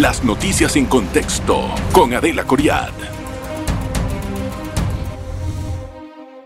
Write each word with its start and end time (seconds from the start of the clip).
Las 0.00 0.24
noticias 0.24 0.76
en 0.76 0.86
contexto 0.86 1.60
con 1.92 2.14
Adela 2.14 2.44
Coriad. 2.44 2.88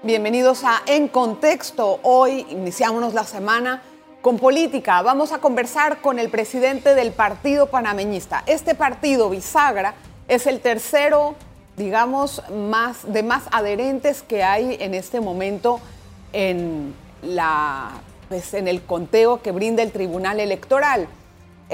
Bienvenidos 0.02 0.64
a 0.64 0.82
En 0.88 1.06
Contexto. 1.06 2.00
Hoy 2.02 2.44
iniciamos 2.50 3.14
la 3.14 3.22
semana 3.22 3.80
con 4.22 4.40
política. 4.40 5.00
Vamos 5.02 5.30
a 5.30 5.38
conversar 5.38 6.00
con 6.00 6.18
el 6.18 6.30
presidente 6.30 6.96
del 6.96 7.12
Partido 7.12 7.66
Panameñista. 7.66 8.42
Este 8.46 8.74
partido, 8.74 9.30
Bisagra, 9.30 9.94
es 10.26 10.48
el 10.48 10.58
tercero, 10.58 11.36
digamos, 11.76 12.42
más, 12.50 13.12
de 13.12 13.22
más 13.22 13.44
adherentes 13.52 14.22
que 14.22 14.42
hay 14.42 14.78
en 14.80 14.94
este 14.94 15.20
momento 15.20 15.78
en, 16.32 16.92
la, 17.22 17.92
pues, 18.28 18.52
en 18.54 18.66
el 18.66 18.82
conteo 18.82 19.42
que 19.42 19.52
brinda 19.52 19.84
el 19.84 19.92
Tribunal 19.92 20.40
Electoral. 20.40 21.06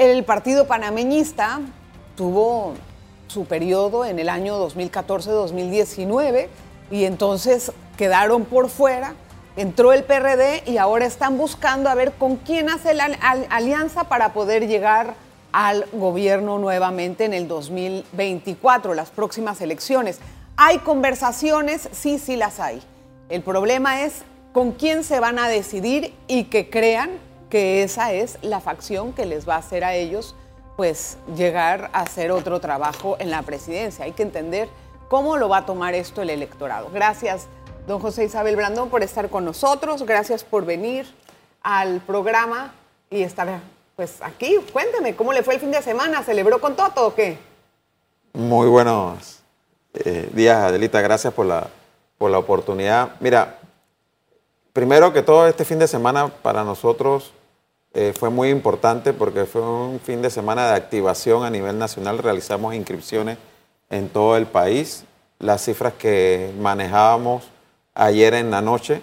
El 0.00 0.24
Partido 0.24 0.66
Panameñista 0.66 1.60
tuvo 2.16 2.72
su 3.26 3.44
periodo 3.44 4.06
en 4.06 4.18
el 4.18 4.30
año 4.30 4.58
2014-2019 4.66 6.46
y 6.90 7.04
entonces 7.04 7.70
quedaron 7.98 8.46
por 8.46 8.70
fuera 8.70 9.12
entró 9.56 9.92
el 9.92 10.04
PRD 10.04 10.62
y 10.64 10.78
ahora 10.78 11.04
están 11.04 11.36
buscando 11.36 11.90
a 11.90 11.94
ver 11.94 12.12
con 12.12 12.36
quién 12.36 12.70
hace 12.70 12.94
la 12.94 13.10
alianza 13.50 14.04
para 14.04 14.32
poder 14.32 14.68
llegar 14.68 15.16
al 15.52 15.84
gobierno 15.92 16.58
nuevamente 16.58 17.26
en 17.26 17.34
el 17.34 17.46
2024, 17.46 18.94
las 18.94 19.10
próximas 19.10 19.60
elecciones. 19.60 20.18
¿Hay 20.56 20.78
conversaciones? 20.78 21.90
Sí, 21.92 22.18
sí 22.18 22.36
las 22.36 22.58
hay. 22.58 22.80
El 23.28 23.42
problema 23.42 24.00
es 24.00 24.22
con 24.54 24.72
quién 24.72 25.04
se 25.04 25.20
van 25.20 25.38
a 25.38 25.50
decidir 25.50 26.14
y 26.26 26.44
que 26.44 26.70
crean 26.70 27.10
que 27.50 27.82
esa 27.82 28.12
es 28.12 28.38
la 28.42 28.60
facción 28.60 29.12
que 29.12 29.26
les 29.26 29.48
va 29.48 29.56
a 29.56 29.58
hacer 29.58 29.84
a 29.84 29.94
ellos 29.94 30.34
pues 30.76 31.18
llegar 31.36 31.90
a 31.92 32.00
hacer 32.00 32.30
otro 32.30 32.58
trabajo 32.58 33.16
en 33.18 33.30
la 33.30 33.42
presidencia. 33.42 34.06
Hay 34.06 34.12
que 34.12 34.22
entender 34.22 34.66
cómo 35.10 35.36
lo 35.36 35.50
va 35.50 35.58
a 35.58 35.66
tomar 35.66 35.94
esto 35.94 36.22
el 36.22 36.30
electorado. 36.30 36.88
Gracias 36.90 37.48
don 37.86 38.00
José 38.00 38.24
Isabel 38.24 38.56
Brandón, 38.56 38.88
por 38.88 39.02
estar 39.02 39.28
con 39.28 39.44
nosotros. 39.44 40.04
Gracias 40.04 40.42
por 40.44 40.64
venir 40.64 41.06
al 41.62 42.00
programa 42.00 42.72
y 43.10 43.22
estar 43.22 43.60
pues 43.96 44.22
aquí. 44.22 44.56
Cuénteme, 44.72 45.14
¿cómo 45.14 45.32
le 45.32 45.42
fue 45.42 45.54
el 45.54 45.60
fin 45.60 45.70
de 45.70 45.82
semana? 45.82 46.22
¿Celebró 46.22 46.60
con 46.60 46.76
Toto 46.76 47.08
o 47.08 47.14
qué? 47.14 47.36
Muy 48.32 48.68
buenos 48.68 49.40
eh, 49.92 50.30
días, 50.32 50.56
Adelita. 50.56 51.00
Gracias 51.00 51.34
por 51.34 51.44
la, 51.44 51.66
por 52.16 52.30
la 52.30 52.38
oportunidad. 52.38 53.10
Mira, 53.20 53.58
primero 54.72 55.12
que 55.12 55.22
todo, 55.22 55.46
este 55.46 55.64
fin 55.64 55.78
de 55.78 55.88
semana 55.88 56.28
para 56.28 56.64
nosotros 56.64 57.32
eh, 57.92 58.12
fue 58.16 58.30
muy 58.30 58.50
importante 58.50 59.12
porque 59.12 59.46
fue 59.46 59.62
un 59.62 59.98
fin 59.98 60.22
de 60.22 60.30
semana 60.30 60.68
de 60.68 60.74
activación 60.76 61.44
a 61.44 61.50
nivel 61.50 61.78
nacional. 61.78 62.18
Realizamos 62.18 62.74
inscripciones 62.74 63.38
en 63.90 64.08
todo 64.08 64.36
el 64.36 64.46
país. 64.46 65.04
Las 65.40 65.64
cifras 65.64 65.94
que 65.94 66.52
manejábamos 66.60 67.48
ayer 67.94 68.34
en 68.34 68.50
la 68.50 68.60
noche, 68.62 69.02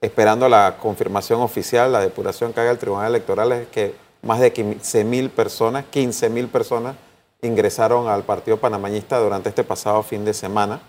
esperando 0.00 0.48
la 0.48 0.78
confirmación 0.80 1.40
oficial, 1.40 1.92
la 1.92 2.00
depuración 2.00 2.52
que 2.52 2.60
haga 2.60 2.70
el 2.70 2.78
Tribunal 2.78 3.08
Electoral, 3.08 3.52
es 3.52 3.68
que 3.68 3.94
más 4.22 4.40
de 4.40 4.52
15 4.52 5.04
mil 5.04 5.28
personas, 5.28 5.84
15 5.90 6.30
mil 6.30 6.48
personas 6.48 6.96
ingresaron 7.42 8.08
al 8.08 8.22
Partido 8.22 8.56
Panameñista 8.56 9.18
durante 9.18 9.50
este 9.50 9.64
pasado 9.64 10.02
fin 10.02 10.24
de 10.24 10.32
semana. 10.32 10.80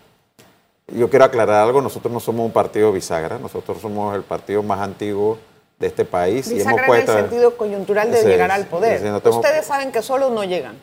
Yo 0.88 1.10
quiero 1.10 1.26
aclarar 1.26 1.64
algo, 1.64 1.82
nosotros 1.82 2.14
no 2.14 2.20
somos 2.20 2.46
un 2.46 2.52
partido 2.52 2.92
bisagra, 2.92 3.40
nosotros 3.40 3.82
somos 3.82 4.16
el 4.16 4.22
partido 4.22 4.62
más 4.62 4.80
antiguo 4.80 5.40
de 5.84 5.90
este 5.90 6.06
país. 6.06 6.50
Bisagra 6.50 6.72
y 6.72 6.76
hemos 6.76 6.88
puesto, 6.88 7.12
en 7.12 7.18
el 7.18 7.24
sentido 7.26 7.58
coyuntural 7.58 8.12
de 8.12 8.24
llegar 8.24 8.52
al 8.52 8.66
poder. 8.66 9.04
Ustedes 9.26 9.66
saben 9.66 9.92
que 9.92 10.02
solos 10.02 10.32
no 10.32 10.44
llegan. 10.44 10.76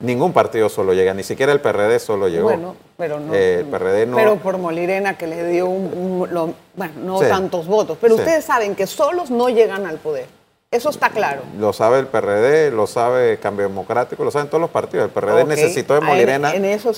Ningún 0.00 0.32
partido 0.32 0.68
solo 0.68 0.94
llega, 0.94 1.12
ni 1.12 1.24
siquiera 1.24 1.52
el 1.52 1.60
PRD 1.60 1.98
solo 1.98 2.28
llegó. 2.28 2.44
Bueno, 2.44 2.76
pero 2.96 3.18
no. 3.18 3.34
Eh, 3.34 3.60
el 3.60 3.66
PRD 3.66 4.06
no. 4.06 4.16
Pero 4.16 4.36
por 4.36 4.56
Molirena 4.56 5.18
que 5.18 5.26
le 5.26 5.44
dio 5.48 5.66
un, 5.66 6.54
bueno, 6.76 6.92
no 7.02 7.18
tantos 7.18 7.66
votos. 7.66 7.98
Pero 8.00 8.14
ustedes 8.14 8.44
saben 8.44 8.76
que 8.76 8.86
solos 8.86 9.30
no 9.30 9.48
llegan 9.48 9.86
al 9.86 9.96
poder. 9.98 10.26
Eso 10.70 10.90
está 10.90 11.10
claro. 11.10 11.42
Lo 11.58 11.72
sabe 11.72 11.98
el 11.98 12.06
PRD, 12.06 12.70
lo 12.70 12.86
sabe 12.86 13.38
Cambio 13.38 13.66
Democrático, 13.66 14.22
lo 14.22 14.30
saben 14.30 14.46
todos 14.46 14.60
los 14.60 14.70
partidos. 14.70 15.06
El 15.06 15.10
PRD 15.10 15.44
necesitó 15.46 15.94
de 15.94 16.00
Molirena 16.02 16.52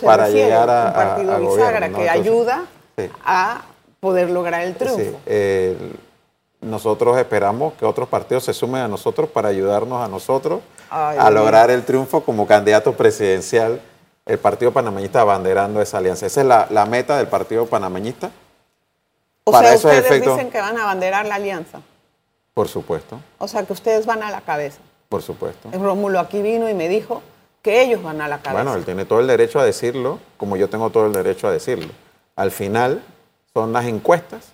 para 0.04 0.28
llegar 0.28 0.68
a, 0.68 0.86
un 0.88 0.92
partido 0.92 1.40
bisagra 1.40 1.88
que 1.88 2.10
ayuda 2.10 2.64
a 3.24 3.62
poder 3.98 4.28
lograr 4.28 4.62
el 4.62 4.74
triunfo. 4.74 5.20
Nosotros 6.60 7.16
esperamos 7.19 7.75
que 7.75 7.84
otros 7.84 8.09
partidos 8.09 8.44
se 8.44 8.53
sumen 8.53 8.82
a 8.82 8.88
nosotros 8.88 9.31
para 9.31 9.48
ayudarnos 9.48 10.04
a 10.04 10.09
nosotros 10.09 10.60
a 10.91 11.31
lograr 11.31 11.71
el 11.71 11.84
triunfo 11.84 12.22
como 12.22 12.47
candidato 12.47 12.94
presidencial, 12.94 13.81
el 14.26 14.38
Partido 14.38 14.72
Panameñista 14.72 15.21
abanderando 15.21 15.81
esa 15.81 15.98
alianza. 15.98 16.26
Esa 16.26 16.41
es 16.41 16.47
la, 16.47 16.87
meta 16.87 17.16
del 17.16 17.28
Partido 17.28 17.66
Panameñista. 17.66 18.31
O 19.44 19.53
Para 19.53 19.76
sea, 19.76 19.76
ustedes 19.76 20.22
dicen 20.22 20.50
que 20.50 20.60
van 20.60 20.76
a 20.78 20.82
abanderar 20.82 21.26
la 21.26 21.37
alianza. 21.37 21.81
Por 22.53 22.69
supuesto. 22.69 23.21
O 23.38 23.48
sea, 23.48 23.65
que 23.65 23.72
ustedes 23.72 24.04
van 24.04 24.22
a 24.22 24.31
la 24.31 24.42
cabeza. 24.42 24.81
Por 25.09 25.22
supuesto. 25.22 25.71
Rómulo 25.72 26.21
aquí 26.21 26.42
vino 26.42 26.69
y 26.69 26.75
me 26.75 26.88
dijo 26.88 27.22
que 27.62 27.82
ellos 27.82 28.03
van 28.03 28.21
a 28.21 28.28
la 28.28 28.38
cabeza. 28.38 28.62
Bueno, 28.62 28.77
él 28.77 28.84
tiene 28.84 29.04
todo 29.04 29.21
el 29.21 29.27
derecho 29.27 29.60
a 29.60 29.65
decirlo, 29.65 30.19
como 30.37 30.56
yo 30.56 30.69
tengo 30.69 30.91
todo 30.91 31.06
el 31.06 31.12
derecho 31.12 31.48
a 31.48 31.53
decirlo. 31.53 31.92
Al 32.37 32.50
final 32.50 33.03
son 33.54 33.72
las 33.72 33.87
encuestas 33.87 34.53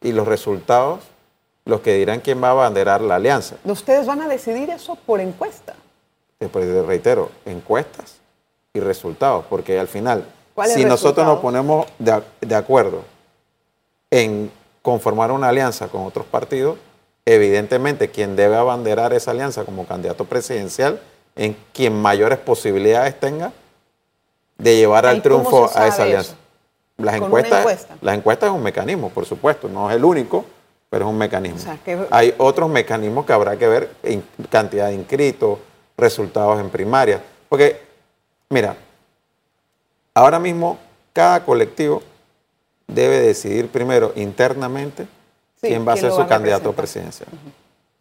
y 0.00 0.12
los 0.12 0.26
resultados 0.26 1.00
los 1.64 1.80
que 1.80 1.94
dirán 1.94 2.20
quién 2.20 2.42
va 2.42 2.48
a 2.48 2.52
abanderar 2.52 3.00
la 3.00 3.16
alianza. 3.16 3.56
¿Ustedes 3.64 4.06
van 4.06 4.20
a 4.22 4.28
decidir 4.28 4.70
eso 4.70 4.96
por 5.06 5.20
encuesta? 5.20 5.74
Después 6.40 6.66
reitero, 6.86 7.30
encuestas 7.44 8.16
y 8.74 8.80
resultados, 8.80 9.44
porque 9.48 9.78
al 9.78 9.86
final, 9.86 10.24
si 10.66 10.84
nosotros 10.84 11.26
nos 11.26 11.38
ponemos 11.38 11.86
de, 11.98 12.54
acuerdo 12.54 13.04
en 14.10 14.50
conformar 14.82 15.30
una 15.30 15.50
alianza 15.50 15.88
con 15.88 16.04
otros 16.04 16.26
partidos, 16.26 16.78
evidentemente 17.24 18.10
quien 18.10 18.34
debe 18.34 18.56
abanderar 18.56 19.12
esa 19.12 19.30
alianza 19.30 19.64
como 19.64 19.86
candidato 19.86 20.24
presidencial 20.24 21.00
en 21.36 21.56
quien 21.72 22.00
mayores 22.00 22.38
posibilidades 22.38 23.18
tenga 23.20 23.52
de 24.58 24.76
llevar 24.76 25.06
al 25.06 25.22
triunfo 25.22 25.70
a 25.74 25.86
esa 25.86 26.02
alianza. 26.02 26.34
Las 26.96 27.14
encuestas, 27.14 27.86
las 28.00 28.14
encuestas 28.16 28.48
es 28.48 28.54
un 28.54 28.62
mecanismo, 28.62 29.10
por 29.10 29.26
supuesto, 29.26 29.68
no 29.68 29.90
es 29.90 29.96
el 29.96 30.04
único, 30.04 30.44
pero 30.92 31.06
es 31.06 31.10
un 31.10 31.16
mecanismo. 31.16 31.58
Hay 32.10 32.34
otros 32.36 32.68
mecanismos 32.68 33.24
que 33.24 33.32
habrá 33.32 33.56
que 33.56 33.66
ver, 33.66 33.90
cantidad 34.50 34.88
de 34.88 34.94
inscritos, 34.94 35.58
resultados 35.96 36.60
en 36.60 36.68
primaria. 36.68 37.18
Porque, 37.48 37.80
mira, 38.50 38.76
ahora 40.12 40.38
mismo 40.38 40.76
cada 41.14 41.46
colectivo 41.46 42.02
debe 42.86 43.20
decidir 43.20 43.68
primero 43.68 44.12
internamente 44.16 45.06
quién 45.62 45.88
va 45.88 45.94
a 45.94 45.96
ser 45.96 46.12
su 46.12 46.26
candidato 46.26 46.74
presidencial. 46.74 47.30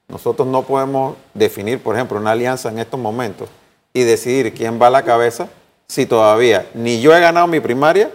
Nosotros 0.09 0.45
no 0.45 0.63
podemos 0.63 1.15
definir, 1.33 1.81
por 1.81 1.95
ejemplo, 1.95 2.19
una 2.19 2.31
alianza 2.31 2.67
en 2.67 2.79
estos 2.79 2.99
momentos 2.99 3.47
y 3.93 4.03
decidir 4.03 4.53
quién 4.53 4.81
va 4.81 4.87
a 4.87 4.89
la 4.89 5.03
cabeza 5.03 5.47
si 5.87 6.05
todavía 6.05 6.69
ni 6.73 6.99
yo 6.99 7.15
he 7.15 7.21
ganado 7.21 7.47
mi 7.47 7.61
primaria, 7.61 8.11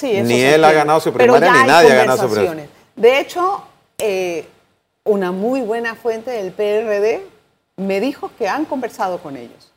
ni 0.00 0.40
él 0.40 0.64
ha 0.64 0.72
ganado 0.72 0.98
su 0.98 1.12
primaria, 1.12 1.52
ni 1.52 1.68
nadie 1.68 1.92
ha 1.92 1.96
ganado 1.96 2.26
su 2.26 2.34
primaria. 2.34 2.68
De 2.96 3.20
hecho, 3.20 3.67
eh, 3.98 4.46
una 5.04 5.32
muy 5.32 5.60
buena 5.60 5.94
fuente 5.94 6.30
del 6.30 6.52
PRD 6.52 7.26
me 7.76 8.00
dijo 8.00 8.30
que 8.38 8.48
han 8.48 8.64
conversado 8.64 9.18
con 9.18 9.36
ellos. 9.36 9.72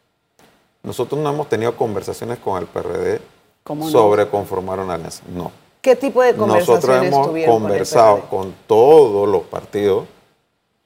Nosotros 0.84 1.22
no 1.22 1.30
hemos 1.30 1.48
tenido 1.50 1.76
conversaciones 1.76 2.40
con 2.40 2.62
el 2.62 2.68
PRD 2.68 3.22
sobre 3.92 4.28
conformar 4.28 4.80
una 4.80 4.96
alianza. 4.96 5.24
No. 5.34 5.52
¿Qué 5.82 5.96
tipo 5.96 6.22
de 6.22 6.36
conversaciones 6.36 7.12
Nosotros 7.12 7.38
hemos 7.38 7.62
conversado 7.62 8.22
con, 8.30 8.54
todos 8.68 9.28
los 9.28 9.44
partidos. 9.44 10.06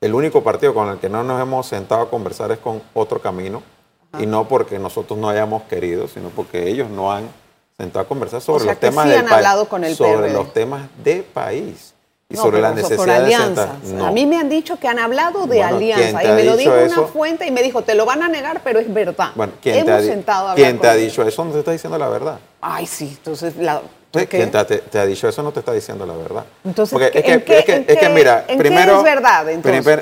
El 0.02 0.14
único 0.14 0.44
partido 0.44 0.74
con 0.74 0.90
el 0.90 1.00
que 1.00 1.10
no 1.10 1.24
nos 1.24 1.42
hemos 1.42 1.68
sentado 1.68 2.04
a 2.04 2.10
conversar 2.10 2.52
es 2.52 2.60
con 2.60 2.82
otro 2.94 3.22
camino. 3.22 3.64
Y 4.20 4.26
no 4.26 4.48
porque 4.48 4.80
nosotros 4.80 5.20
no 5.20 5.28
hayamos 5.28 5.64
querido, 5.64 6.08
sino 6.08 6.30
porque 6.30 6.70
ellos 6.70 6.90
no 6.90 7.12
han 7.12 7.28
sentado 7.78 8.06
a 8.06 8.08
conversar 8.08 8.40
sobre 8.40 8.64
los 8.66 8.80
temas 8.80 9.08
del 9.10 9.26
país. 9.26 9.68
Con 9.68 9.84
el 9.84 9.96
sobre 9.96 10.32
los 10.32 10.54
temas 10.54 10.88
de 11.04 11.24
país 11.24 11.95
y 12.30 12.36
sobre 12.36 12.60
la 12.60 12.72
necesidad 12.72 13.06
de 13.06 13.12
alianzas. 13.14 13.70
A 14.02 14.12
mí 14.12 14.26
me 14.26 14.38
han 14.38 14.50
dicho 14.50 14.80
que 14.80 14.88
han 14.88 15.00
hablado 15.00 15.46
de 15.46 15.62
alianza 15.62 16.24
y 16.24 16.28
me 16.30 16.44
lo 16.44 16.58
dijo 16.58 16.74
una 16.74 17.04
fuente 17.04 17.46
y 17.46 17.52
me 17.52 17.62
dijo, 17.62 17.84
te 17.84 17.96
lo 17.96 18.06
van 18.06 18.24
a 18.24 18.28
negar, 18.28 18.62
pero 18.64 18.80
es 18.80 18.92
verdad. 18.92 19.30
Bueno, 19.36 19.54
¿quién 19.62 19.86
te 19.86 19.92
ha, 19.92 20.02
sentado 20.02 20.50
a 20.50 20.56
¿quién 20.56 20.80
te 20.80 20.88
ha 20.88 20.96
dicho 20.96 21.22
eso? 21.24 21.46
No 21.46 21.52
te 21.52 21.60
está 21.60 21.72
diciendo 21.72 21.98
la 21.98 22.10
verdad. 22.10 22.40
Ay, 22.62 22.88
sí, 22.88 23.16
entonces... 23.18 23.56
La, 23.58 23.82
¿Quién 24.30 24.50
te, 24.50 24.98
ha 24.98 25.06
dicho 25.06 25.28
eso? 25.28 25.44
No 25.44 25.52
te 25.52 25.60
está 25.60 25.74
diciendo 25.74 26.06
la 26.06 26.16
verdad. 26.16 26.46
Entonces, 26.64 26.98
es, 27.14 27.24
que, 27.44 27.58
es, 27.58 27.98
que, 27.98 28.10
mira, 28.10 28.46
primero, 28.48 28.98
es 28.98 29.04
verdad? 29.04 29.46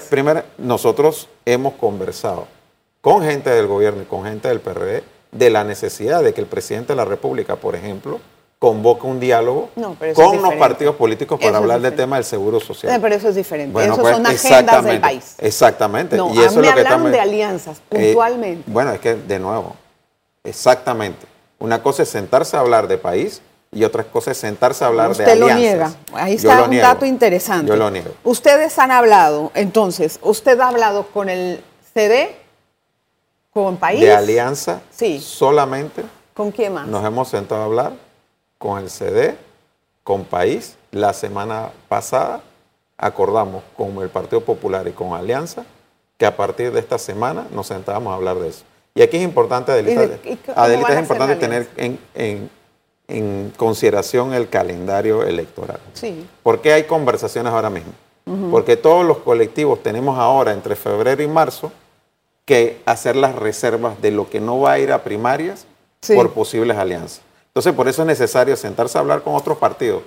Primero, 0.10 0.44
nosotros 0.60 1.30
hemos 1.46 1.74
conversado 1.74 2.48
con 3.02 3.24
gente 3.24 3.50
del 3.50 3.66
gobierno 3.66 4.04
y 4.04 4.06
con 4.06 4.24
gente 4.24 4.50
del 4.50 4.60
PRD 4.60 5.04
de 5.31 5.50
la 5.50 5.64
necesidad 5.64 6.22
de 6.22 6.34
que 6.34 6.42
el 6.42 6.48
presidente 6.48 6.94
de 6.94 6.98
la 6.98 7.06
República, 7.06 7.56
por 7.56 7.76
ejemplo, 7.76 8.19
convoca 8.63 9.06
un 9.06 9.19
diálogo 9.19 9.71
con 10.15 10.42
los 10.42 10.54
partidos 10.54 10.95
políticos 10.95 11.38
para 11.38 11.57
hablar 11.57 11.81
del 11.81 11.94
tema 11.98 12.15
del 12.15 12.24
seguro 12.24 12.62
social. 12.62 12.98
Pero 13.01 13.13
eso 13.13 13.27
es 13.27 13.36
diferente. 13.36 13.74
Bueno, 13.74 13.92
eso 13.92 14.01
pues, 14.01 14.15
son 14.15 14.25
agendas 14.25 14.86
del 14.86 15.01
país. 15.01 15.36
Exactamente. 15.38 16.15
y 16.15 16.19
eso 16.19 16.30
mí 16.31 16.39
es 16.45 16.56
lo 16.56 16.62
que 16.62 16.69
hablaron 16.69 17.12
de 17.12 17.19
alianzas, 17.19 17.80
eh, 17.80 18.06
puntualmente. 18.06 18.63
bueno, 18.71 18.94
es 18.94 19.01
que, 19.01 19.15
de 19.15 19.38
nuevo, 19.38 19.75
Exactamente. 20.45 21.27
Una 21.60 21.83
cosa 21.83 22.04
es 22.04 22.10
sentarse 22.10 22.56
a 22.56 22.62
hablar 22.62 22.88
de 22.88 22.98
país 22.98 23.42
y 23.69 23.83
otra 23.83 24.06
cosa 24.06 24.31
es 24.31 24.38
sentarse 24.38 24.86
a 24.86 24.88
hablar 24.88 25.12
Usted 25.12 25.25
de 25.25 25.31
alianzas. 25.33 25.57
lo 25.57 25.62
niega. 25.62 25.94
Ahí 26.13 26.36
está 26.36 26.63
un 26.63 26.77
dato 26.77 27.06
interesante. 27.06 27.68
Yo 27.68 27.75
lo 27.75 27.92
niego. 27.92 28.12
Ustedes 28.24 28.80
han 28.80 28.92
hablado, 28.92 29.51
entonces, 29.56 30.19
usted 30.21 30.57
ha 30.62 30.69
hablado 30.69 31.07
con 31.07 31.27
el 31.27 31.62
CD, 31.94 32.33
con 33.51 33.75
país. 33.75 34.00
De 34.00 34.13
alianza. 34.13 34.80
Sí. 34.89 35.19
Solamente. 35.19 36.06
¿Con 36.33 36.51
quién 36.51 36.74
más? 36.74 36.88
Nos 36.88 37.06
hemos 37.06 37.27
sentado 37.27 37.62
a 37.62 37.66
hablar 37.66 38.12
con 38.63 38.81
el 38.81 38.89
CD, 38.89 39.36
con 40.06 40.24
país. 40.24 40.77
La 40.92 41.12
semana 41.12 41.71
pasada 41.89 42.42
acordamos 42.98 43.62
con 43.75 44.01
el 44.01 44.07
Partido 44.07 44.39
Popular 44.39 44.88
y 44.88 44.92
con 44.92 45.13
Alianza 45.13 45.65
que 46.18 46.25
a 46.25 46.38
partir 46.38 46.71
de 46.71 46.80
esta 46.80 46.98
semana 46.98 47.45
nos 47.51 47.68
sentábamos 47.68 48.13
a 48.13 48.15
hablar 48.15 48.39
de 48.39 48.48
eso. 48.48 48.63
Y 48.95 49.01
aquí 49.01 49.18
es 49.18 49.24
importante, 49.24 49.74
Adelita, 49.74 50.18
Adelita 50.56 50.94
es 50.94 51.00
importante 51.00 51.36
tener 51.36 51.68
en, 52.15 53.51
consideración 53.57 54.33
el 54.33 54.48
calendario 54.48 55.24
electoral. 55.24 55.81
Sí. 55.92 56.25
¿Por 56.42 56.62
qué 56.62 56.71
hay 56.71 56.83
conversaciones 56.83 57.51
ahora 57.51 57.69
mismo? 57.69 57.92
Porque 58.50 58.77
todos 58.77 59.06
los 59.06 59.18
colectivos 59.18 59.83
tenemos 59.83 60.18
ahora, 60.18 60.54
entre 60.54 60.77
febrero 60.77 61.21
y 61.21 61.27
marzo, 61.27 61.74
que 62.45 62.81
hacer 62.86 63.18
las 63.18 63.36
reservas 63.36 64.01
de 64.01 64.12
lo 64.12 64.30
que 64.30 64.39
no 64.39 64.62
va 64.62 64.74
a 64.74 64.80
ir 64.80 64.94
a 64.94 65.04
primarias 65.04 65.66
por 66.07 66.31
posibles 66.31 66.77
alianzas. 66.77 67.21
Entonces, 67.54 67.74
por 67.74 67.88
eso 67.88 68.02
es 68.02 68.08
necesario 68.08 68.58
sentarse 68.58 68.98
a 68.98 69.02
hablar 69.02 69.22
con 69.22 69.36
otros 69.36 69.60
partidos, 69.60 70.02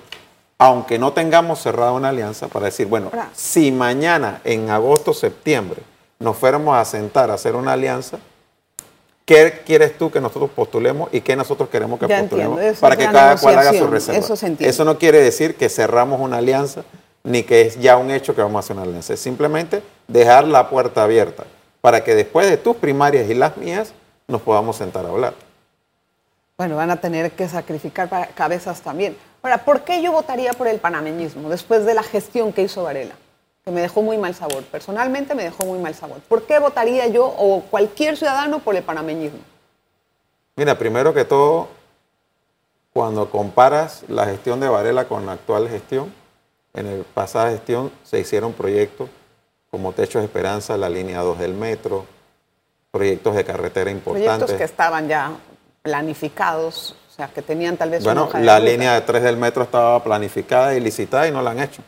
aunque 0.57 0.99
no 0.99 1.13
tengamos 1.13 1.61
cerrada 1.61 1.93
una 1.93 2.09
alianza, 2.09 2.49
para 2.49 2.65
decir, 2.65 2.87
bueno, 2.87 3.09
si 3.33 3.71
mañana, 3.71 4.41
en 4.43 4.69
agosto, 4.69 5.13
septiembre, 5.13 5.81
nos 6.19 6.35
fuéramos 6.35 6.75
a 6.75 6.83
sentar 6.83 7.31
a 7.31 7.35
hacer 7.35 7.55
una 7.55 7.71
alianza, 7.71 8.19
¿qué 9.23 9.61
quieres 9.65 9.97
tú 9.97 10.11
que 10.11 10.19
nosotros 10.19 10.49
postulemos 10.53 11.07
y 11.13 11.21
qué 11.21 11.37
nosotros 11.37 11.69
queremos 11.69 12.01
que 12.01 12.09
postulemos 12.09 12.59
para 12.79 12.97
que 12.97 13.05
cada 13.05 13.37
cual 13.37 13.59
haga 13.59 13.71
su 13.71 13.87
reserva? 13.87 14.19
Eso, 14.19 14.33
eso 14.59 14.83
no 14.83 14.97
quiere 14.97 15.21
decir 15.21 15.55
que 15.55 15.69
cerramos 15.69 16.19
una 16.19 16.39
alianza 16.39 16.83
ni 17.23 17.43
que 17.43 17.61
es 17.61 17.79
ya 17.79 17.95
un 17.95 18.11
hecho 18.11 18.35
que 18.35 18.41
vamos 18.41 18.57
a 18.57 18.59
hacer 18.59 18.75
una 18.75 18.85
alianza. 18.85 19.13
Es 19.13 19.21
simplemente 19.21 19.81
dejar 20.09 20.45
la 20.45 20.69
puerta 20.69 21.03
abierta 21.03 21.45
para 21.79 22.03
que 22.03 22.13
después 22.13 22.49
de 22.49 22.57
tus 22.57 22.75
primarias 22.75 23.29
y 23.29 23.35
las 23.35 23.55
mías 23.55 23.93
nos 24.27 24.41
podamos 24.41 24.75
sentar 24.75 25.05
a 25.05 25.09
hablar. 25.09 25.46
Bueno, 26.57 26.75
van 26.75 26.89
a 26.89 26.95
tener 26.95 27.33
que 27.33 27.47
sacrificar 27.47 28.09
cabezas 28.33 28.81
también. 28.81 29.15
Ahora, 29.43 29.63
¿por 29.63 29.81
qué 29.81 30.01
yo 30.01 30.11
votaría 30.11 30.53
por 30.53 30.67
el 30.67 30.79
panameñismo 30.79 31.49
después 31.49 31.85
de 31.85 31.93
la 31.93 32.01
gestión 32.01 32.51
que 32.51 32.63
hizo 32.63 32.81
Varela? 32.81 33.13
Que 33.63 33.69
me 33.69 33.81
dejó 33.81 34.01
muy 34.01 34.17
mal 34.17 34.33
sabor. 34.33 34.63
Personalmente 34.63 35.35
me 35.35 35.43
dejó 35.43 35.65
muy 35.65 35.77
mal 35.77 35.93
sabor. 35.93 36.17
¿Por 36.21 36.47
qué 36.47 36.57
votaría 36.57 37.05
yo 37.09 37.27
o 37.27 37.61
cualquier 37.61 38.17
ciudadano 38.17 38.57
por 38.57 38.75
el 38.75 38.81
panameñismo? 38.81 39.37
Mira, 40.55 40.75
primero 40.79 41.13
que 41.13 41.25
todo, 41.25 41.67
cuando 42.91 43.29
comparas 43.29 44.03
la 44.07 44.25
gestión 44.25 44.59
de 44.59 44.67
Varela 44.67 45.07
con 45.07 45.27
la 45.27 45.33
actual 45.33 45.69
gestión, 45.69 46.11
en 46.73 46.97
la 46.97 47.03
pasada 47.13 47.51
gestión 47.51 47.91
se 48.03 48.19
hicieron 48.19 48.53
proyectos 48.53 49.11
como 49.69 49.93
Techo 49.93 50.17
de 50.17 50.25
Esperanza, 50.25 50.75
la 50.75 50.89
línea 50.89 51.21
2 51.21 51.37
del 51.37 51.53
metro, 51.53 52.07
proyectos 52.89 53.35
de 53.35 53.45
carretera 53.45 53.91
importantes. 53.91 54.37
Proyectos 54.37 54.57
que 54.57 54.63
estaban 54.63 55.07
ya 55.07 55.33
planificados, 55.81 56.95
o 57.09 57.13
sea, 57.13 57.27
que 57.27 57.41
tenían 57.41 57.77
tal 57.77 57.89
vez 57.89 58.03
bueno, 58.03 58.29
la 58.33 58.59
línea 58.59 58.93
de 58.93 59.01
3 59.01 59.23
del 59.23 59.37
metro 59.37 59.63
estaba 59.63 60.03
planificada 60.03 60.75
y 60.75 60.79
licitada 60.79 61.27
y 61.27 61.31
no 61.31 61.41
la 61.41 61.51
han 61.51 61.59
hecho. 61.59 61.81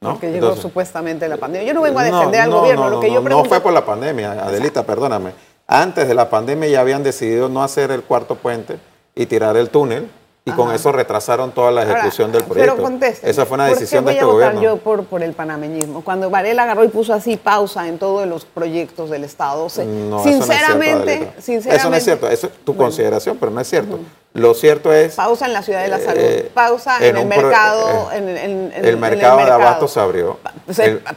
¿no? 0.00 0.12
Porque 0.12 0.32
llegó 0.32 0.56
supuestamente 0.56 1.28
la 1.28 1.36
pandemia. 1.36 1.68
Yo 1.68 1.74
no 1.74 1.82
vengo 1.82 2.00
a 2.00 2.04
defender 2.04 2.40
al 2.40 2.50
gobierno, 2.50 2.90
lo 2.90 3.00
que 3.00 3.12
yo 3.12 3.22
pregunto... 3.22 3.44
No 3.44 3.48
fue 3.48 3.60
por 3.60 3.72
la 3.72 3.84
pandemia, 3.84 4.32
Adelita, 4.32 4.84
perdóname. 4.84 5.32
Antes 5.66 6.08
de 6.08 6.14
la 6.14 6.28
pandemia 6.28 6.68
ya 6.68 6.80
habían 6.80 7.02
decidido 7.02 7.48
no 7.48 7.62
hacer 7.62 7.92
el 7.92 8.02
cuarto 8.02 8.34
puente 8.34 8.78
y 9.14 9.26
tirar 9.26 9.56
el 9.56 9.70
túnel 9.70 10.10
y 10.44 10.50
con 10.50 10.74
eso 10.74 10.90
retrasaron 10.90 11.52
toda 11.52 11.70
la 11.70 11.84
ejecución 11.84 12.32
del 12.32 12.42
proyecto. 12.42 12.74
Pero 12.74 12.82
conteste, 12.82 13.30
Esa 13.30 13.46
fue 13.46 13.54
una 13.54 13.66
decisión 13.66 14.04
de 14.04 14.12
este 14.12 14.24
a 14.24 14.26
votar 14.26 14.58
yo 14.58 14.76
por, 14.78 15.04
por 15.04 15.22
el 15.22 15.34
panameñismo? 15.34 16.02
Cuando 16.02 16.30
Varela 16.30 16.64
agarró 16.64 16.84
y 16.84 16.88
puso 16.88 17.14
así 17.14 17.36
pausa 17.36 17.86
en 17.86 17.98
todos 17.98 18.26
los 18.26 18.44
proyectos 18.44 19.10
del 19.10 19.22
Estado. 19.22 19.68
sinceramente, 19.68 21.32
eso 21.38 21.90
no 21.90 21.96
es 21.96 22.04
cierto, 22.04 22.28
Eso 22.28 22.48
es 22.48 22.52
tu 22.64 22.76
consideración, 22.76 23.36
pero 23.38 23.52
no 23.52 23.60
es 23.60 23.68
cierto. 23.68 24.00
Lo 24.34 24.54
cierto 24.54 24.92
es... 24.92 25.14
Pausa 25.14 25.46
en 25.46 25.52
la 25.52 25.62
ciudad 25.62 25.82
de 25.82 25.88
la 25.88 25.98
salud, 25.98 26.22
eh, 26.22 26.50
pausa 26.54 27.06
en, 27.06 27.16
el 27.18 27.26
mercado... 27.26 28.10
Eh, 28.12 28.72
en, 28.74 28.84
el, 28.84 28.96
mercado 28.96 29.36
de 29.36 29.50
abasto 29.50 29.86
se 29.86 30.00
abrió. 30.00 30.38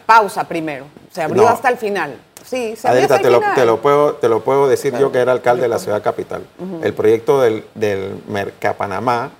pausa 0.05 0.43
primero, 0.43 0.85
se 1.11 1.23
abrió 1.23 1.47
hasta 1.47 1.69
el 1.69 1.77
final. 1.77 2.17
Sí, 2.45 2.75
Adelita, 2.83 3.19
te, 3.19 3.29
lo, 3.29 3.41
te, 3.55 3.65
lo, 3.65 3.81
puedo, 3.81 4.13
te 4.13 4.29
lo 4.29 4.43
puedo 4.43 4.67
decir 4.67 4.95
yo 4.97 5.11
que 5.11 5.19
era 5.19 5.31
alcalde 5.31 5.63
de 5.63 5.69
la 5.69 5.79
ciudad 5.79 6.01
capital. 6.03 6.43
El 6.81 6.93
proyecto 6.93 7.41
del, 7.41 7.65
del 7.73 8.21
Mercapanamá 8.27 9.31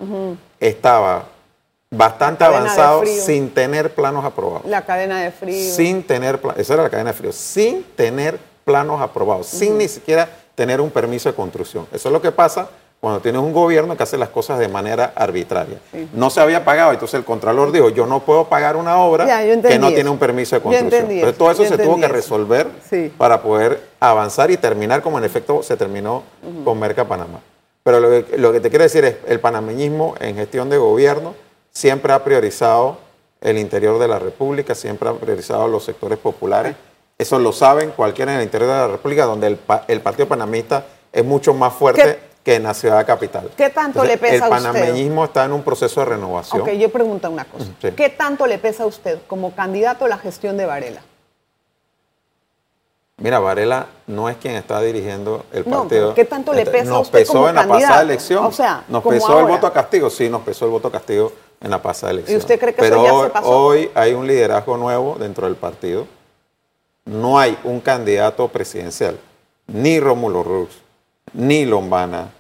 estaba 0.60 1.26
bastante 1.90 2.44
avanzado 2.44 3.04
sin 3.06 3.50
tener 3.50 3.94
planos 3.94 4.26
aprobados. 4.26 4.66
La 4.66 4.86
cadena 4.86 5.22
de 5.22 5.32
frío. 5.32 5.74
Sin 5.74 6.04
tener, 6.04 6.40
esa 6.58 6.74
era 6.74 6.84
la 6.84 6.90
cadena 6.90 7.12
de 7.12 7.18
frío, 7.18 7.32
sin 7.32 7.84
tener 7.96 8.40
planos 8.64 9.02
aprobados, 9.02 9.48
sin 9.48 9.78
ni 9.78 9.88
siquiera 9.88 10.28
tener 10.56 10.82
un 10.82 10.90
permiso 10.90 11.30
de 11.30 11.36
construcción. 11.36 11.88
Eso 11.92 12.10
es 12.10 12.14
lo 12.14 12.22
que 12.22 12.32
pasa 12.32 12.70
cuando 13.06 13.20
tienes 13.20 13.40
un 13.40 13.54
gobierno 13.54 13.96
que 13.96 14.02
hace 14.02 14.18
las 14.18 14.30
cosas 14.30 14.58
de 14.58 14.68
manera 14.68 15.14
arbitraria. 15.16 15.78
No 16.14 16.32
se 16.32 16.42
había 16.42 16.66
pagado, 16.66 16.92
entonces 16.92 17.20
el 17.20 17.24
Contralor 17.24 17.72
dijo, 17.72 17.90
yo 17.90 18.08
no 18.08 18.22
puedo 18.22 18.46
pagar 18.46 18.76
una 18.76 18.98
obra 18.98 19.28
que 19.62 19.78
no 19.78 19.90
tiene 19.90 20.10
un 20.10 20.18
permiso 20.18 20.56
de 20.56 20.64
construcción. 20.64 21.12
Entonces 21.12 21.38
todo 21.38 21.52
eso 21.52 21.66
se 21.66 21.78
tuvo 21.78 22.00
que 22.00 22.08
resolver 22.08 22.68
para 23.16 23.44
poder 23.44 23.80
avanzar 24.00 24.50
y 24.50 24.58
terminar 24.58 25.04
como 25.04 25.20
en 25.20 25.24
efecto 25.24 25.62
se 25.62 25.78
terminó 25.78 26.24
con 26.64 26.80
Merca 26.80 27.08
Panamá. 27.08 27.42
Pero 27.84 28.00
lo 28.00 28.10
que, 28.10 28.38
lo 28.40 28.52
que 28.52 28.60
te 28.60 28.72
quiero 28.72 28.82
decir 28.82 29.06
es, 29.06 29.18
el 29.28 29.40
panameñismo 29.40 30.16
en 30.20 30.36
gestión 30.36 30.72
de 30.72 30.80
gobierno 30.80 31.36
siempre 31.70 32.12
ha 32.12 32.24
priorizado 32.24 32.98
el 33.40 33.60
interior 33.60 34.00
de 34.00 34.08
la 34.08 34.18
República, 34.18 34.74
siempre 34.74 35.08
ha 35.08 35.14
priorizado 35.14 35.68
los 35.68 35.86
sectores 35.86 36.18
populares. 36.18 36.76
Eso 37.20 37.38
lo 37.38 37.52
saben 37.52 37.92
cualquiera 37.92 38.32
en 38.32 38.40
el 38.40 38.46
interior 38.46 38.72
de 38.72 38.78
la 38.78 38.88
República, 38.88 39.26
donde 39.26 39.46
el, 39.46 39.60
el 39.88 40.02
Partido 40.02 40.28
Panamista 40.28 40.88
es 41.14 41.24
mucho 41.24 41.54
más 41.54 41.72
fuerte 41.72 42.18
que 42.46 42.54
en 42.54 42.64
la 42.64 42.76
ciudad 42.76 43.04
capital. 43.08 43.50
¿Qué 43.58 43.72
tanto 43.72 44.04
le 44.06 44.20
pesa 44.20 44.46
a 44.46 44.50
usted? 44.50 44.68
El 44.68 44.74
panameñismo 44.74 45.26
está 45.26 45.46
en 45.46 45.52
un 45.52 45.64
proceso 45.64 46.00
de 46.02 46.06
renovación. 46.06 46.62
Ok, 46.62 46.70
yo 46.74 46.90
pregunto 46.90 47.28
una 47.28 47.44
cosa. 47.44 47.66
¿Qué 47.80 48.10
tanto 48.10 48.46
le 48.46 48.60
pesa 48.60 48.84
a 48.84 48.86
usted 48.86 49.18
como 49.26 49.56
candidato 49.56 50.06
a 50.06 50.10
la 50.10 50.20
gestión 50.20 50.56
de 50.56 50.68
Varela? 50.68 51.02
Mira, 53.18 53.40
Varela 53.40 53.88
no 54.06 54.30
es 54.30 54.38
quien 54.38 54.56
está 54.56 54.80
dirigiendo 54.80 55.44
el 55.52 55.64
partido. 55.64 56.14
¿Qué 56.14 56.26
tanto 56.26 56.54
le 56.54 56.68
pesa 56.68 56.92
a 56.92 57.00
usted 57.00 57.18
pesó 57.18 57.50
en 57.50 57.56
la 57.56 57.68
pasada 57.68 58.04
elección. 58.04 58.46
O 58.46 58.52
sea, 58.52 58.84
nos 58.90 59.04
pesó 59.04 59.40
el 59.40 59.48
voto 59.48 59.66
a 59.66 59.74
castigo. 59.74 60.12
Sí, 60.12 60.30
nos 60.30 60.44
pesó 60.44 60.66
el 60.66 60.72
voto 60.72 60.90
a 60.90 60.92
castigo 60.92 61.32
en 61.60 61.72
la 61.72 61.82
pasada 61.82 62.12
elección. 62.12 62.36
¿Y 62.36 62.38
usted 62.38 62.60
cree 62.60 62.76
que 62.76 62.82
Pero 62.82 62.98
eso 62.98 63.06
ya 63.06 63.14
hoy, 63.14 63.26
se 63.26 63.30
pasó? 63.32 63.50
hoy 63.50 63.92
hay 63.96 64.14
un 64.14 64.28
liderazgo 64.28 64.78
nuevo 64.78 65.16
dentro 65.20 65.48
del 65.48 65.56
partido. 65.56 66.06
No 67.06 67.40
hay 67.40 67.58
un 67.64 67.80
candidato 67.80 68.48
presidencial, 68.50 69.18
ni 69.66 70.00
Rómulo 70.00 70.44
Rux, 70.44 70.86
ni 71.34 71.66
Lombana, 71.66 72.35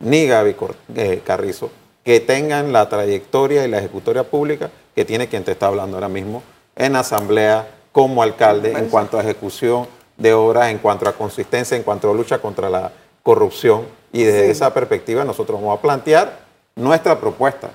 ni 0.00 0.26
Gaby 0.26 0.56
eh, 0.94 1.22
Carrizo, 1.24 1.70
que 2.04 2.20
tengan 2.20 2.72
la 2.72 2.88
trayectoria 2.88 3.64
y 3.64 3.68
la 3.68 3.78
ejecutoria 3.78 4.24
pública 4.24 4.70
que 4.94 5.04
tiene 5.04 5.28
quien 5.28 5.44
te 5.44 5.52
está 5.52 5.66
hablando 5.66 5.96
ahora 5.96 6.08
mismo 6.08 6.42
en 6.76 6.96
asamblea, 6.96 7.68
como 7.92 8.22
alcalde, 8.22 8.72
en 8.72 8.88
cuanto 8.88 9.18
a 9.18 9.22
ejecución 9.22 9.88
de 10.16 10.32
obras, 10.32 10.70
en 10.70 10.78
cuanto 10.78 11.08
a 11.08 11.12
consistencia, 11.12 11.76
en 11.76 11.82
cuanto 11.82 12.10
a 12.10 12.14
lucha 12.14 12.38
contra 12.38 12.70
la 12.70 12.92
corrupción. 13.22 13.86
Y 14.12 14.22
desde 14.22 14.50
esa 14.50 14.72
perspectiva 14.72 15.24
nosotros 15.24 15.60
vamos 15.60 15.76
a 15.76 15.82
plantear 15.82 16.38
nuestra 16.76 17.18
propuesta 17.18 17.70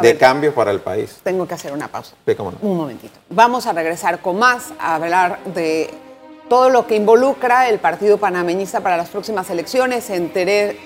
de 0.00 0.16
cambio 0.16 0.54
para 0.54 0.70
el 0.72 0.80
país. 0.80 1.20
Tengo 1.22 1.46
que 1.46 1.54
hacer 1.54 1.72
una 1.72 1.88
pausa. 1.88 2.14
Un 2.60 2.76
momentito. 2.76 3.18
Vamos 3.30 3.66
a 3.66 3.72
regresar 3.72 4.20
con 4.20 4.38
más, 4.38 4.72
a 4.78 4.96
hablar 4.96 5.38
de 5.44 5.90
todo 6.48 6.70
lo 6.70 6.86
que 6.86 6.96
involucra 6.96 7.68
el 7.68 7.78
Partido 7.78 8.18
Panameñista 8.18 8.80
para 8.80 8.96
las 8.96 9.10
próximas 9.10 9.50
elecciones, 9.50 10.10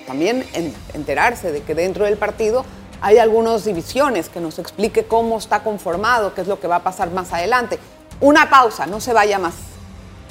también 0.05 0.45
enterarse 0.93 1.51
de 1.51 1.61
que 1.61 1.73
dentro 1.73 2.05
del 2.05 2.17
partido 2.17 2.65
hay 3.01 3.17
algunas 3.17 3.65
divisiones, 3.65 4.29
que 4.29 4.39
nos 4.39 4.59
explique 4.59 5.05
cómo 5.05 5.37
está 5.37 5.63
conformado, 5.63 6.33
qué 6.33 6.41
es 6.41 6.47
lo 6.47 6.59
que 6.59 6.67
va 6.67 6.77
a 6.77 6.83
pasar 6.83 7.11
más 7.11 7.33
adelante. 7.33 7.79
Una 8.21 8.49
pausa, 8.49 8.85
no 8.85 8.99
se 9.01 9.13
vaya 9.13 9.39
más. 9.39 9.55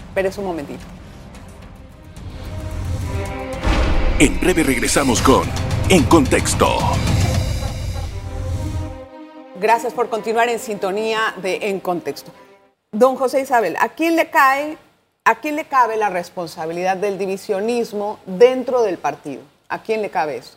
Espérese 0.09 0.41
un 0.41 0.47
momentito. 0.47 0.85
En 4.19 4.41
breve 4.41 4.63
regresamos 4.63 5.21
con 5.21 5.43
En 5.89 6.05
Contexto. 6.05 6.79
Gracias 9.61 9.93
por 9.93 10.09
continuar 10.09 10.49
en 10.49 10.59
sintonía 10.59 11.35
de 11.43 11.69
En 11.69 11.81
Contexto. 11.81 12.31
Don 12.91 13.17
José 13.17 13.41
Isabel, 13.41 13.77
¿a 13.81 13.89
quién 13.91 14.17
le 14.17 14.29
cae 14.31 14.77
¿A 15.25 15.37
quién 15.37 15.55
le 15.55 15.67
cabe 15.67 15.97
la 15.97 16.11
responsabilidad 16.11 16.97
del 16.97 17.17
divisionismo 17.17 18.19
dentro 18.27 18.83
del 18.83 18.99
partido? 18.99 19.43
¿A 19.69 19.81
quién 19.81 20.03
le 20.03 20.11
cabe 20.11 20.39
eso? 20.39 20.57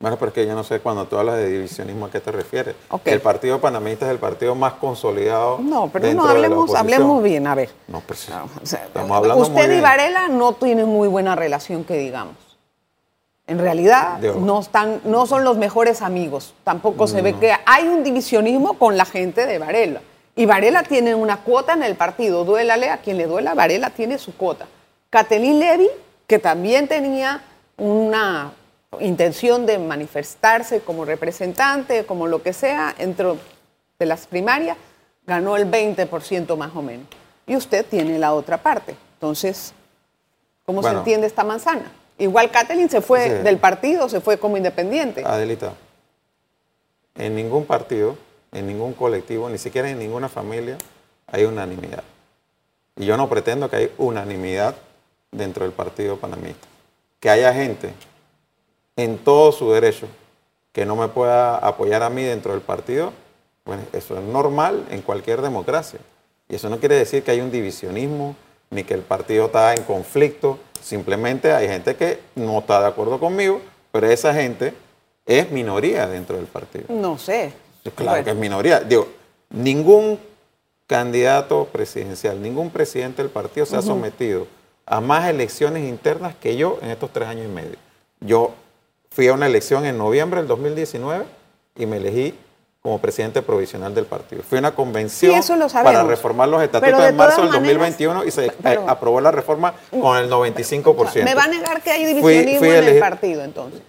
Bueno, 0.00 0.16
porque 0.16 0.46
yo 0.46 0.54
no 0.54 0.64
sé 0.64 0.80
cuando 0.80 1.06
tú 1.06 1.18
hablas 1.18 1.36
de 1.36 1.46
divisionismo 1.46 2.06
a 2.06 2.10
qué 2.10 2.18
te 2.18 2.32
refieres. 2.32 2.74
El 3.04 3.20
partido 3.20 3.60
panamista 3.60 4.06
es 4.06 4.12
el 4.12 4.18
partido 4.18 4.54
más 4.54 4.72
consolidado. 4.74 5.58
No, 5.58 5.90
pero 5.92 6.12
no 6.14 6.26
hablemos, 6.26 6.74
hablemos 6.74 7.22
bien, 7.22 7.46
a 7.46 7.54
ver. 7.54 7.68
No, 7.86 8.02
pero 8.06 8.18
pues, 8.18 8.72
estamos 8.72 9.10
hablando 9.10 9.42
Usted 9.42 9.70
y 9.70 9.80
Varela 9.82 10.26
no 10.28 10.54
tienen 10.54 10.86
muy 10.86 11.06
buena 11.06 11.36
relación, 11.36 11.84
que 11.84 11.98
digamos. 11.98 12.36
En 13.46 13.58
realidad 13.58 14.18
no, 14.20 14.60
están, 14.60 15.02
no 15.04 15.26
son 15.26 15.44
los 15.44 15.58
mejores 15.58 16.00
amigos. 16.00 16.54
Tampoco 16.64 17.06
se 17.06 17.20
ve 17.20 17.34
que 17.34 17.52
hay 17.66 17.86
un 17.86 18.02
divisionismo 18.02 18.78
con 18.78 18.96
la 18.96 19.04
gente 19.04 19.46
de 19.46 19.58
Varela. 19.58 20.00
Y 20.34 20.46
Varela 20.46 20.82
tiene 20.82 21.14
una 21.14 21.38
cuota 21.38 21.74
en 21.74 21.82
el 21.82 21.94
partido. 21.94 22.44
Duélale 22.44 22.90
a 22.90 22.98
quien 22.98 23.18
le 23.18 23.26
duela, 23.26 23.54
Varela 23.54 23.90
tiene 23.90 24.18
su 24.18 24.34
cuota. 24.34 24.66
Catelín 25.10 25.58
Levy, 25.58 25.88
que 26.26 26.38
también 26.38 26.88
tenía 26.88 27.42
una 27.76 28.52
intención 29.00 29.66
de 29.66 29.78
manifestarse 29.78 30.80
como 30.80 31.04
representante, 31.04 32.04
como 32.06 32.26
lo 32.26 32.42
que 32.42 32.52
sea, 32.52 32.94
dentro 32.96 33.36
de 33.98 34.06
las 34.06 34.26
primarias, 34.26 34.76
ganó 35.26 35.56
el 35.56 35.70
20% 35.70 36.56
más 36.56 36.74
o 36.74 36.82
menos. 36.82 37.06
Y 37.46 37.56
usted 37.56 37.84
tiene 37.84 38.18
la 38.18 38.34
otra 38.34 38.58
parte. 38.58 38.96
Entonces, 39.14 39.74
¿cómo 40.64 40.82
se 40.82 40.90
entiende 40.90 41.26
esta 41.26 41.44
manzana? 41.44 41.92
Igual 42.18 42.50
Kathleen 42.50 42.88
se 42.88 43.00
fue 43.00 43.42
del 43.42 43.58
partido, 43.58 44.08
se 44.08 44.20
fue 44.20 44.38
como 44.38 44.56
independiente. 44.56 45.24
Adelita, 45.24 45.72
en 47.16 47.34
ningún 47.34 47.64
partido, 47.64 48.16
en 48.52 48.66
ningún 48.66 48.92
colectivo, 48.92 49.48
ni 49.48 49.58
siquiera 49.58 49.90
en 49.90 49.98
ninguna 49.98 50.28
familia 50.28 50.78
hay 51.26 51.44
unanimidad. 51.44 52.04
Y 52.96 53.06
yo 53.06 53.16
no 53.16 53.28
pretendo 53.28 53.68
que 53.70 53.76
haya 53.76 53.88
unanimidad 53.98 54.76
dentro 55.30 55.64
del 55.64 55.72
partido 55.72 56.18
panamista. 56.18 56.68
Que 57.18 57.30
haya 57.30 57.52
gente 57.54 57.94
en 58.96 59.18
todo 59.18 59.52
su 59.52 59.72
derecho 59.72 60.06
que 60.72 60.86
no 60.86 60.96
me 60.96 61.08
pueda 61.08 61.56
apoyar 61.56 62.02
a 62.02 62.10
mí 62.10 62.22
dentro 62.22 62.52
del 62.52 62.62
partido, 62.62 63.12
eso 63.92 64.18
es 64.18 64.24
normal 64.24 64.86
en 64.90 65.02
cualquier 65.02 65.42
democracia. 65.42 66.00
Y 66.48 66.56
eso 66.56 66.68
no 66.68 66.78
quiere 66.78 66.96
decir 66.96 67.22
que 67.22 67.30
hay 67.30 67.40
un 67.40 67.50
divisionismo, 67.50 68.36
ni 68.70 68.84
que 68.84 68.94
el 68.94 69.02
partido 69.02 69.46
está 69.46 69.74
en 69.74 69.84
conflicto. 69.84 70.58
Simplemente 70.82 71.52
hay 71.52 71.68
gente 71.68 71.94
que 71.94 72.20
no 72.34 72.58
está 72.58 72.80
de 72.80 72.88
acuerdo 72.88 73.20
conmigo, 73.20 73.60
pero 73.92 74.10
esa 74.10 74.34
gente 74.34 74.74
es 75.26 75.50
minoría 75.50 76.08
dentro 76.08 76.36
del 76.36 76.46
partido. 76.46 76.86
No 76.88 77.18
sé. 77.18 77.52
Claro 77.90 78.24
que 78.24 78.30
es 78.30 78.36
minoría. 78.36 78.80
Digo, 78.80 79.08
ningún 79.50 80.18
candidato 80.86 81.66
presidencial, 81.72 82.40
ningún 82.40 82.70
presidente 82.70 83.22
del 83.22 83.30
partido 83.30 83.66
se 83.66 83.76
ha 83.76 83.82
sometido 83.82 84.46
a 84.86 85.00
más 85.00 85.28
elecciones 85.28 85.88
internas 85.88 86.34
que 86.40 86.56
yo 86.56 86.78
en 86.82 86.90
estos 86.90 87.10
tres 87.12 87.28
años 87.28 87.46
y 87.46 87.48
medio. 87.48 87.76
Yo 88.20 88.52
fui 89.10 89.28
a 89.28 89.34
una 89.34 89.46
elección 89.46 89.84
en 89.86 89.98
noviembre 89.98 90.40
del 90.40 90.48
2019 90.48 91.24
y 91.76 91.86
me 91.86 91.96
elegí 91.96 92.34
como 92.82 92.98
presidente 92.98 93.42
provisional 93.42 93.94
del 93.94 94.06
partido. 94.06 94.42
Fui 94.42 94.58
a 94.58 94.60
una 94.60 94.74
convención 94.74 95.40
para 95.72 96.02
reformar 96.02 96.48
los 96.48 96.62
estatutos 96.62 97.04
en 97.04 97.16
marzo 97.16 97.42
del 97.42 97.52
2021 97.52 98.24
y 98.24 98.30
se 98.30 98.52
aprobó 98.88 99.20
la 99.20 99.30
reforma 99.30 99.74
con 99.90 100.18
el 100.18 100.28
95%. 100.28 101.22
¿Me 101.22 101.34
va 101.34 101.44
a 101.44 101.48
negar 101.48 101.80
que 101.80 101.90
hay 101.90 102.04
divisionismo 102.04 102.66
en 102.66 102.84
el 102.84 102.98
partido 102.98 103.44
entonces? 103.44 103.80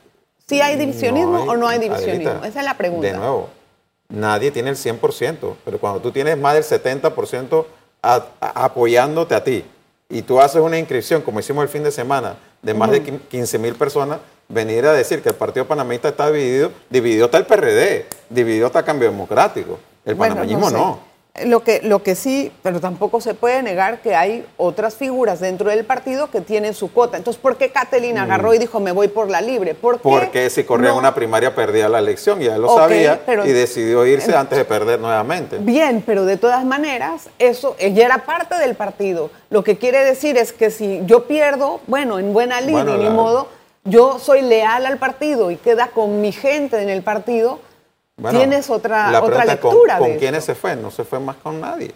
¿Sí 0.48 0.62
hay 0.62 0.78
divisionismo 0.78 1.44
o 1.44 1.58
no 1.58 1.68
hay 1.68 1.80
divisionismo? 1.80 2.44
Esa 2.44 2.60
es 2.60 2.66
la 2.66 2.78
pregunta. 2.78 3.08
De 3.08 3.14
nuevo, 3.14 3.50
nadie 4.14 4.52
tiene 4.52 4.70
el 4.70 4.78
100%, 4.78 5.56
pero 5.66 5.80
cuando 5.80 6.00
tú 6.00 6.12
tienes 6.12 6.38
más 6.38 6.54
del 6.54 6.64
70% 6.64 7.66
apoyándote 8.40 9.34
a 9.34 9.44
ti 9.44 9.66
y 10.08 10.22
tú 10.22 10.40
haces 10.40 10.62
una 10.62 10.78
inscripción, 10.78 11.22
como 11.22 11.40
hicimos 11.40 11.64
el 11.64 11.70
fin 11.70 11.84
de 11.84 11.92
semana, 11.92 12.36
de 12.62 12.74
más 12.74 12.92
de 12.92 13.02
15 13.02 13.60
mil 13.60 13.74
personas, 13.74 14.20
venir 14.48 14.86
a 14.86 14.94
decir 14.94 15.22
que 15.22 15.30
el 15.30 15.36
Partido 15.36 15.66
Panameñista 15.66 16.10
está 16.10 16.32
dividido, 16.32 16.72
dividido 16.90 17.26
está 17.26 17.40
el 17.40 17.46
PRD, 17.46 18.06
dividido 18.30 18.68
está 18.68 18.84
Cambio 18.84 19.10
Democrático. 19.10 19.80
El 20.06 20.16
panameñismo 20.16 20.70
no. 20.70 21.00
Lo 21.46 21.64
que, 21.64 21.82
lo 21.82 22.04
que 22.04 22.14
sí, 22.14 22.52
pero 22.62 22.80
tampoco 22.80 23.20
se 23.20 23.34
puede 23.34 23.64
negar 23.64 24.02
que 24.02 24.14
hay 24.14 24.46
otras 24.56 24.94
figuras 24.94 25.40
dentro 25.40 25.72
del 25.72 25.84
partido 25.84 26.30
que 26.30 26.42
tienen 26.42 26.76
su 26.76 26.92
cuota. 26.92 27.18
Entonces, 27.18 27.42
¿por 27.42 27.58
qué 27.58 27.72
Catalina 27.72 28.22
mm. 28.22 28.26
agarró 28.26 28.54
y 28.54 28.60
dijo 28.60 28.80
me 28.80 28.92
voy 28.92 29.08
por 29.08 29.32
la 29.32 29.42
libre? 29.42 29.74
¿Por 29.74 29.98
Porque 29.98 30.52
si 30.52 30.64
corría 30.64 30.94
una 30.94 31.16
primaria 31.16 31.56
perdía 31.56 31.90
la 31.90 31.98
elección, 31.98 32.40
ya 32.40 32.60
lo 32.60 32.76
sabía, 32.76 33.20
y 33.46 33.50
decidió 33.50 34.06
irse 34.06 34.36
antes 34.36 34.60
de 34.60 34.64
perder 34.64 35.00
nuevamente. 35.00 35.58
Bien, 35.58 36.04
pero 36.06 36.24
de 36.26 36.38
todas 36.38 36.64
maneras, 36.66 37.30
eso, 37.40 37.76
ella 37.80 38.06
era 38.06 38.20
parte 38.26 38.54
del 38.60 38.76
partido. 38.76 39.32
Lo 39.50 39.64
que 39.64 39.80
quiere 39.80 40.06
decir 40.06 40.38
es 40.38 40.54
que 40.54 40.70
si 40.70 41.02
yo 41.08 41.26
pierdo, 41.26 41.82
bueno, 41.88 42.20
en 42.20 42.32
buena 42.32 42.62
línea, 42.62 42.96
ni 42.96 43.10
modo 43.10 43.48
yo 43.86 44.20
soy 44.20 44.44
leal 44.44 44.86
al 44.86 45.00
partido 45.00 45.50
y 45.50 45.56
queda 45.56 45.88
con 45.88 46.22
mi 46.22 46.32
gente 46.32 46.80
en 46.80 46.90
el 46.90 47.02
partido, 47.02 47.60
tienes 48.32 48.70
otra, 48.70 49.22
otra 49.22 49.46
lectura. 49.46 49.98
¿Con, 49.98 50.10
con 50.10 50.20
quiénes 50.20 50.44
se 50.44 50.56
fue? 50.56 50.76
No 50.76 50.92
se 50.92 51.04
fue 51.04 51.20
más 51.20 51.36
con 51.38 51.60
nadie, 51.60 51.94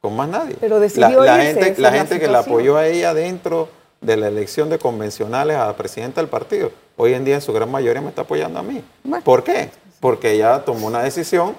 con 0.00 0.16
más 0.16 0.28
nadie. 0.28 0.56
Pero 0.60 0.80
decidió 0.80 1.24
la, 1.24 1.38
gente, 1.38 1.74
la 1.78 1.92
gente 1.92 2.18
que 2.18 2.28
la 2.28 2.40
apoyó 2.40 2.76
a 2.76 2.86
ella 2.86 3.14
dentro 3.14 3.68
de 4.00 4.16
la 4.16 4.28
elección 4.28 4.70
de 4.70 4.78
convencionales 4.78 5.56
a 5.56 5.66
la 5.66 5.76
presidenta 5.76 6.20
del 6.20 6.30
partido, 6.30 6.72
hoy 6.96 7.14
en 7.14 7.24
día 7.24 7.34
en 7.34 7.42
su 7.42 7.52
gran 7.52 7.70
mayoría 7.70 8.00
me 8.00 8.08
está 8.08 8.22
apoyando 8.22 8.58
a 8.58 8.62
mí. 8.62 8.82
¿Por 9.24 9.44
qué? 9.44 9.70
Porque 10.00 10.32
ella 10.32 10.64
tomó 10.64 10.86
una 10.86 11.02
decisión 11.02 11.54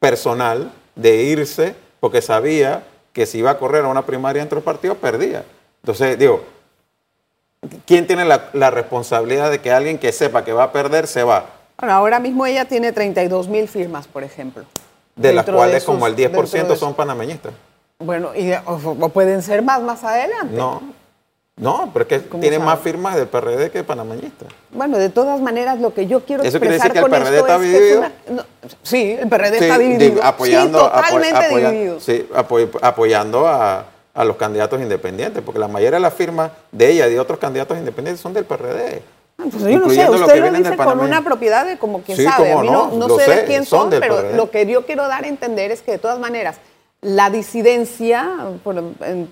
personal 0.00 0.72
de 0.96 1.22
irse 1.22 1.74
porque 2.00 2.20
sabía 2.20 2.84
que 3.12 3.26
si 3.26 3.38
iba 3.38 3.52
a 3.52 3.58
correr 3.58 3.84
a 3.84 3.88
una 3.88 4.04
primaria 4.04 4.42
dentro 4.42 4.56
del 4.56 4.64
partido, 4.64 4.96
perdía. 4.96 5.44
Entonces, 5.82 6.18
digo, 6.18 6.44
¿quién 7.86 8.06
tiene 8.06 8.24
la, 8.24 8.70
responsabilidad 8.70 9.50
de 9.50 9.60
que 9.60 9.70
alguien 9.70 9.98
que 9.98 10.12
sepa 10.12 10.44
que 10.44 10.52
va 10.52 10.64
a 10.64 10.72
perder 10.72 11.06
se 11.06 11.22
va? 11.22 11.46
Bueno, 11.78 11.94
ahora 11.94 12.20
mismo 12.20 12.46
ella 12.46 12.64
tiene 12.64 12.92
32 12.92 13.48
mil 13.48 13.68
firmas, 13.68 14.06
por 14.06 14.22
ejemplo. 14.24 14.64
De 15.16 15.32
las 15.32 15.44
cuales 15.44 15.84
como 15.84 16.06
el 16.06 16.16
10% 16.16 16.76
son 16.76 16.94
panameñistas. 16.94 17.52
Bueno, 17.98 18.34
y, 18.34 18.52
o, 18.66 19.08
pueden 19.10 19.42
ser 19.42 19.62
más 19.62 19.82
más 19.82 20.02
adelante. 20.02 20.56
No, 20.56 20.82
no, 21.56 21.90
pero 21.92 22.02
es 22.02 22.08
que 22.08 22.38
tiene 22.38 22.58
más 22.58 22.80
firmas 22.80 23.14
del 23.14 23.28
PRD 23.28 23.70
que 23.70 23.84
panameñistas. 23.84 24.48
Bueno, 24.72 24.98
de 24.98 25.08
todas 25.08 25.40
maneras, 25.40 25.78
lo 25.78 25.94
que 25.94 26.06
yo 26.06 26.24
quiero 26.24 26.42
¿Eso 26.42 26.56
expresar 26.58 26.90
quiere 26.90 27.06
decir 27.06 27.10
que 27.10 27.16
el 27.16 27.22
PRD 27.22 27.38
está 27.38 27.58
dividido? 27.58 28.04
sí, 28.82 29.16
el 29.20 29.28
PRD 29.28 29.58
está 29.58 29.78
dividido. 29.78 30.24
Apoyando, 30.24 30.78
sí, 30.80 30.84
totalmente 30.84 31.48
dividido. 31.48 32.00
Sí, 32.00 32.28
apoyando 32.82 33.46
a, 33.46 33.84
a 34.14 34.24
los 34.24 34.36
candidatos 34.36 34.80
independientes, 34.80 35.42
porque 35.44 35.60
la 35.60 35.68
mayoría 35.68 35.98
de 35.98 36.02
las 36.02 36.14
firmas 36.14 36.50
de 36.72 36.90
ella 36.90 37.06
y 37.06 37.12
de 37.12 37.20
otros 37.20 37.38
candidatos 37.38 37.78
independientes 37.78 38.20
son 38.20 38.32
del 38.32 38.44
PRD. 38.44 39.02
Pues 39.50 39.64
yo 39.64 39.78
no 39.78 39.90
sé, 39.90 40.08
usted 40.08 40.40
lo 40.40 40.52
dice 40.52 40.76
con 40.76 41.00
una 41.00 41.22
propiedad 41.22 41.66
de 41.66 41.78
como 41.78 42.02
quien 42.02 42.18
sabe. 42.18 42.52
A 42.52 42.60
mí 42.60 42.70
no, 42.70 42.88
no, 42.88 43.18
sé, 43.18 43.30
de 43.30 43.44
quién 43.44 43.64
son, 43.64 43.90
pero 43.90 44.34
lo 44.34 44.50
que 44.50 44.66
yo 44.66 44.86
quiero 44.86 45.06
dar 45.08 45.24
a 45.24 45.28
entender 45.28 45.70
es 45.70 45.82
que 45.82 45.92
de 45.92 45.98
todas 45.98 46.18
maneras 46.18 46.56
la 47.00 47.28
disidencia, 47.28 48.30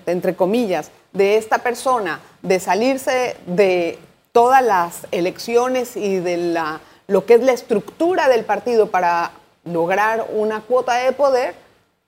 entre 0.05 0.35
comillas, 0.35 0.91
de 1.11 1.37
esta 1.37 1.59
persona 1.59 2.19
de 2.43 2.59
salirse 2.59 3.35
de 3.47 3.97
todas 4.31 4.63
las 4.63 5.07
elecciones 5.11 5.97
y 5.97 6.17
de 6.17 6.37
la, 6.37 6.81
lo 7.07 7.25
que 7.25 7.35
es 7.35 7.41
la 7.41 7.51
estructura 7.51 8.27
del 8.27 8.45
partido 8.45 8.91
para 8.91 9.31
lograr 9.65 10.27
una 10.33 10.61
cuota 10.61 10.95
de 10.95 11.13
poder, 11.13 11.55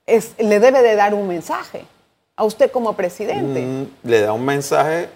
es, 0.06 0.34
le 0.38 0.60
debe 0.60 0.82
de 0.82 0.94
dar 0.94 1.14
un 1.14 1.26
mensaje 1.26 1.84
a 2.36 2.44
usted 2.44 2.70
como 2.70 2.94
presidente. 2.94 3.60
Mm, 3.60 4.08
le 4.08 4.20
da 4.20 4.32
un 4.32 4.44
mensaje, 4.44 5.08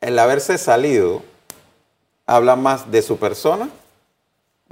el 0.00 0.18
haberse 0.18 0.56
salido 0.56 1.22
habla 2.36 2.56
más 2.56 2.90
de 2.90 3.02
su 3.02 3.18
persona 3.18 3.68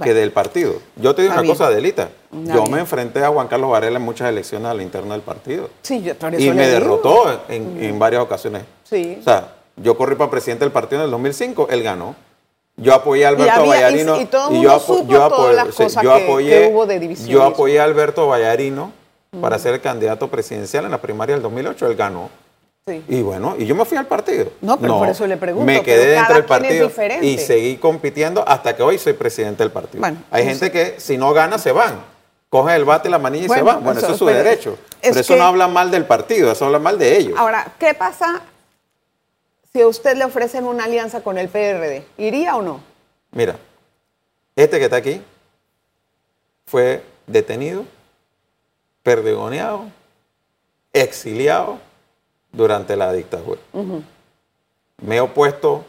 que 0.03 0.15
del 0.15 0.31
partido. 0.31 0.73
Yo 0.95 1.13
te 1.13 1.21
digo 1.21 1.35
una 1.35 1.45
cosa, 1.45 1.67
Adelita. 1.67 2.09
yo 2.31 2.65
me 2.65 2.79
enfrenté 2.79 3.23
a 3.23 3.29
Juan 3.29 3.47
Carlos 3.47 3.69
Varela 3.69 3.97
en 3.97 4.03
muchas 4.03 4.29
elecciones 4.29 4.67
a 4.67 4.73
la 4.73 4.81
interna 4.81 5.13
del 5.13 5.21
partido. 5.21 5.69
Sí, 5.83 6.01
yo 6.01 6.13
Y 6.39 6.49
me 6.49 6.67
derrotó 6.67 7.43
en, 7.47 7.99
varias 7.99 8.23
ocasiones. 8.23 8.63
Sí. 8.83 9.17
O 9.19 9.23
sea, 9.23 9.53
yo 9.75 9.95
corrí 9.95 10.15
para 10.15 10.31
presidente 10.31 10.65
del 10.65 10.71
partido 10.71 11.01
en 11.01 11.05
el 11.05 11.11
2005, 11.11 11.67
él 11.69 11.83
ganó. 11.83 12.15
Yo 12.77 12.95
apoyé 12.95 13.25
a 13.25 13.29
Alberto 13.29 13.67
Vallarino. 13.67 14.19
Y, 14.19 14.25
todo 14.25 14.51
yo, 14.51 14.71
apoyé, 14.71 16.71
de 16.71 17.15
Yo 17.27 17.43
apoyé 17.43 17.79
a 17.79 17.83
Alberto 17.83 18.27
Vallarino 18.27 18.91
para 19.39 19.59
ser 19.59 19.75
el 19.75 19.81
candidato 19.81 20.29
presidencial 20.29 20.85
en 20.85 20.91
la 20.91 20.99
primaria 20.99 21.35
del 21.35 21.43
2008. 21.43 21.85
Él 21.85 21.95
ganó. 21.95 22.31
Sí. 22.87 23.03
Y 23.07 23.21
bueno, 23.21 23.55
y 23.59 23.65
yo 23.65 23.75
me 23.75 23.85
fui 23.85 23.95
al 23.97 24.07
partido. 24.07 24.51
No, 24.59 24.79
pero 24.79 24.97
por 24.97 25.07
eso 25.07 25.27
le 25.27 25.37
pregunto. 25.37 25.65
Me 25.65 25.83
quedé 25.83 26.07
dentro 26.07 26.35
del 26.35 26.45
partido 26.45 26.91
y 27.21 27.37
seguí 27.37 27.77
compitiendo 27.77 28.43
hasta 28.47 28.75
que 28.75 28.81
hoy 28.81 28.97
soy 28.97 29.13
presidente 29.13 29.63
del 29.63 29.71
partido. 29.71 30.03
Hay 30.31 30.45
gente 30.45 30.71
que 30.71 30.99
si 30.99 31.17
no 31.17 31.33
gana 31.33 31.57
se 31.57 31.71
van. 31.71 32.03
Cogen 32.49 32.75
el 32.75 32.83
bate, 32.83 33.09
la 33.09 33.19
manilla 33.19 33.45
y 33.45 33.49
se 33.49 33.61
van. 33.61 33.81
Bueno, 33.83 33.99
eso, 33.99 34.11
es 34.11 34.17
su 34.17 34.25
derecho. 34.25 34.77
pero 35.01 35.19
eso 35.19 35.35
no 35.37 35.45
habla 35.45 35.69
mal 35.69 35.89
del 35.89 36.05
partido, 36.05 36.51
eso 36.51 36.65
habla 36.65 36.79
mal 36.79 36.99
de 36.99 37.17
ellos. 37.17 37.39
Ahora, 37.39 37.71
¿qué 37.79 37.93
pasa 37.93 38.41
si 39.71 39.79
a 39.79 39.87
usted 39.87 40.17
le 40.17 40.25
ofrecen 40.25 40.65
una 40.65 40.83
alianza 40.83 41.21
con 41.21 41.37
el 41.37 41.47
PRD? 41.47 42.03
¿Iría 42.17 42.57
o 42.57 42.61
no? 42.61 42.81
Mira, 43.31 43.55
este 44.55 44.79
que 44.79 44.85
está 44.85 44.97
aquí 44.97 45.21
fue 46.65 47.05
detenido 47.25 47.85
perdigoneado, 49.03 49.85
exiliado 50.91 51.79
durante 52.51 52.95
la 52.95 53.11
dictadura. 53.13 53.59
Me 55.01 55.17
he 55.17 55.21
opuesto 55.21 55.85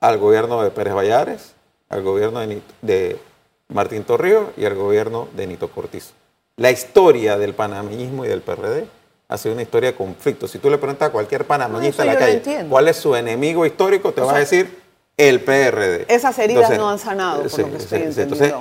al 0.00 0.18
gobierno 0.18 0.62
de 0.62 0.70
Pérez 0.70 0.94
Vallares, 0.94 1.54
al 1.88 2.02
gobierno 2.02 2.40
de, 2.82 3.18
Martín 3.68 4.04
Torrijos 4.04 4.48
y 4.56 4.64
al 4.64 4.74
gobierno 4.74 5.28
de 5.36 5.46
Nito 5.46 5.70
Cortizo. 5.70 6.12
La 6.56 6.70
historia 6.70 7.36
del 7.36 7.52
panameñismo 7.52 8.24
y 8.24 8.28
del 8.28 8.40
PRD 8.40 8.86
ha 9.28 9.36
sido 9.36 9.52
una 9.52 9.62
historia 9.62 9.90
de 9.90 9.96
conflicto. 9.96 10.48
Si 10.48 10.58
tú 10.58 10.70
le 10.70 10.78
preguntas 10.78 11.10
a 11.10 11.12
cualquier 11.12 11.44
panameñista 11.44 12.02
en 12.02 12.08
la 12.08 12.16
calle 12.16 12.66
cuál 12.70 12.88
es 12.88 12.96
su 12.96 13.14
enemigo 13.14 13.66
histórico, 13.66 14.12
te 14.12 14.22
va 14.22 14.36
a 14.36 14.38
decir 14.38 14.80
el 15.18 15.40
PRD. 15.40 16.06
Esas 16.08 16.38
heridas 16.38 16.70
no 16.78 16.88
han 16.88 16.98
sanado, 16.98 17.42
por 17.42 17.58
lo 17.58 17.70
que 17.70 17.76
estoy 17.76 18.02
Entonces, 18.02 18.54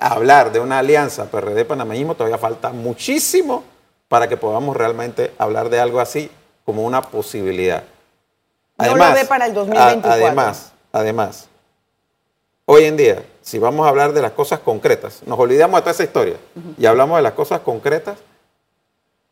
hablar 0.00 0.50
de 0.50 0.58
una 0.58 0.80
alianza 0.80 1.30
PRD-panameñismo 1.30 2.16
todavía 2.16 2.38
falta 2.38 2.70
muchísimo 2.70 3.62
para 4.08 4.28
que 4.28 4.36
podamos 4.36 4.76
realmente 4.76 5.32
hablar 5.38 5.68
de 5.68 5.78
algo 5.78 6.00
así 6.00 6.30
como 6.68 6.82
una 6.82 7.00
posibilidad. 7.00 7.82
Además, 8.76 8.98
no 8.98 9.14
lo 9.14 9.20
ve 9.22 9.24
para 9.24 9.46
el 9.46 9.54
2024. 9.54 10.12
además, 10.12 10.72
además, 10.92 11.48
hoy 12.66 12.84
en 12.84 12.94
día, 12.98 13.22
si 13.40 13.58
vamos 13.58 13.86
a 13.86 13.88
hablar 13.88 14.12
de 14.12 14.20
las 14.20 14.32
cosas 14.32 14.58
concretas, 14.60 15.22
nos 15.24 15.38
olvidamos 15.38 15.78
de 15.78 15.80
toda 15.80 15.92
esa 15.92 16.04
historia 16.04 16.36
y 16.76 16.84
hablamos 16.84 17.16
de 17.16 17.22
las 17.22 17.32
cosas 17.32 17.60
concretas, 17.60 18.18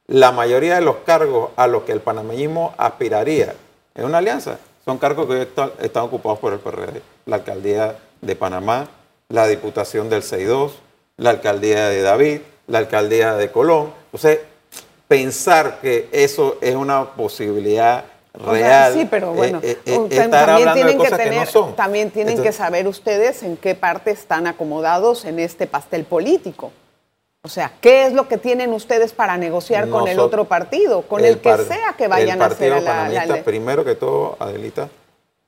la 0.07 0.33
mayoría 0.33 0.77
de 0.77 0.81
los 0.81 0.97
cargos 1.05 1.51
a 1.57 1.67
los 1.67 1.83
que 1.83 1.93
el 1.93 2.01
panameñismo 2.01 2.73
aspiraría 2.79 3.55
en 3.95 4.07
una 4.07 4.17
alianza 4.17 4.57
son 4.87 4.97
cargos 4.97 5.27
que 5.27 5.43
están 5.43 6.05
ocupados 6.05 6.39
por 6.39 6.55
el 6.55 6.59
PRD. 6.59 7.03
La 7.27 7.37
alcaldía 7.37 7.99
de 8.23 8.35
Panamá, 8.35 8.89
la 9.29 9.47
diputación 9.47 10.09
del 10.09 10.23
6-2, 10.23 10.71
la 11.19 11.29
alcaldía 11.29 11.91
de 11.91 12.01
David, 12.01 12.41
la 12.67 12.79
alcaldía 12.79 13.35
de 13.35 13.51
Colón. 13.51 13.93
Entonces, 14.07 14.41
pensar 15.09 15.81
que 15.81 16.09
eso 16.13 16.59
es 16.61 16.75
una 16.75 17.13
posibilidad 17.15 18.05
real. 18.35 18.93
sí, 18.93 19.07
pero 19.11 19.33
bueno, 19.33 19.61
eh, 19.63 19.79
eh, 19.87 20.07
eh, 20.11 20.29
también 20.29 20.73
tienen 20.75 20.99
que 20.99 21.11
tener, 21.11 21.49
también 21.75 22.11
tienen 22.11 22.43
que 22.43 22.53
saber 22.53 22.87
ustedes 22.87 23.43
en 23.43 23.57
qué 23.57 23.75
parte 23.75 24.11
están 24.11 24.47
acomodados 24.47 25.25
en 25.25 25.39
este 25.39 25.67
pastel 25.67 26.05
político. 26.05 26.73
O 27.43 27.49
sea, 27.49 27.73
¿qué 27.81 28.07
es 28.07 28.13
lo 28.13 28.27
que 28.27 28.39
tienen 28.39 28.73
ustedes 28.73 29.13
para 29.13 29.37
negociar 29.37 29.89
con 29.89 30.09
el 30.09 30.19
otro 30.19 30.47
partido, 30.47 31.03
con 31.03 31.25
el, 31.25 31.39
que 31.39 31.57
sea 31.59 31.95
que 31.97 32.09
vayan 32.09 32.43
a 32.43 32.47
hacer 32.47 32.83
la, 32.83 33.09
la, 33.09 33.45
Primero 33.45 33.85
que 33.85 33.95
todo, 33.95 34.37
Adelita, 34.41 34.89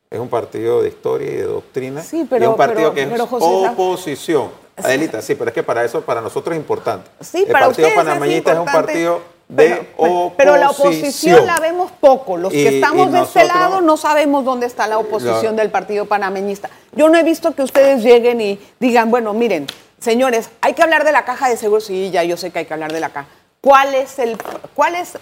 es 0.09 0.19
un 0.21 0.29
partido 0.29 0.81
de 0.81 0.89
historia 0.89 1.29
y 1.29 1.35
de 1.35 1.43
doctrina. 1.43 2.01
Sí, 2.03 2.25
pero, 2.31 2.43
y 2.43 2.45
es 2.45 2.51
un 2.51 2.57
partido 2.57 2.95
que 2.95 3.03
es 3.03 3.21
oposición. 3.21 4.51
Adelita, 4.77 5.21
sí, 5.21 5.35
pero 5.35 5.49
es 5.49 5.55
que 5.55 5.65
para 5.65 5.85
eso, 5.85 6.03
para 6.03 6.21
nosotros 6.21 6.55
es 6.55 6.61
importante. 6.61 7.11
Sí, 7.21 7.45
el 7.47 7.53
partido 7.53 7.89
panameñista 7.97 8.53
es, 8.53 8.59
un 8.61 8.67
partido 8.67 9.21
de 9.49 9.89
oposición. 9.97 10.33
Pero 10.37 10.57
la 10.57 10.71
oposición 10.71 11.47
la 11.47 11.59
vemos 11.59 11.91
poco. 11.93 12.37
Los 12.37 12.53
que 12.53 12.69
estamos 12.69 13.13
de 13.13 13.21
este 13.21 13.45
lado 13.45 13.81
no 13.81 13.97
sabemos 13.97 14.45
dónde 14.45 14.67
está 14.67 14.87
la 14.87 14.99
oposición 14.99 15.57
del 15.57 15.71
partido 15.71 16.07
panameñista. 16.07 16.71
Yo 16.93 17.09
no 17.09 17.19
he 17.19 17.23
visto 17.23 17.55
que 17.55 17.63
ustedes 17.63 18.03
lleguen 18.03 18.41
y 18.41 18.61
digan, 18.79 19.11
bueno, 19.11 19.33
miren, 19.33 19.67
señores, 19.99 20.51
hay 20.61 20.75
que 20.75 20.83
hablar 20.83 21.05
de 21.05 21.13
la 21.13 21.25
caja 21.25 21.49
de 21.49 21.57
seguros. 21.57 21.85
Sí, 21.85 22.11
ya 22.11 22.23
yo 22.25 22.37
sé 22.37 22.51
que 22.51 22.61
hay 22.61 22.67
que 22.67 22.75
hablar 22.75 22.93
de 22.93 23.01
la 23.01 23.11
caja. 23.11 23.29
¿Cuál 23.61 23.95
es, 23.95 24.19
el, 24.19 24.37
¿Cuál 24.75 24.95
es 24.95 25.19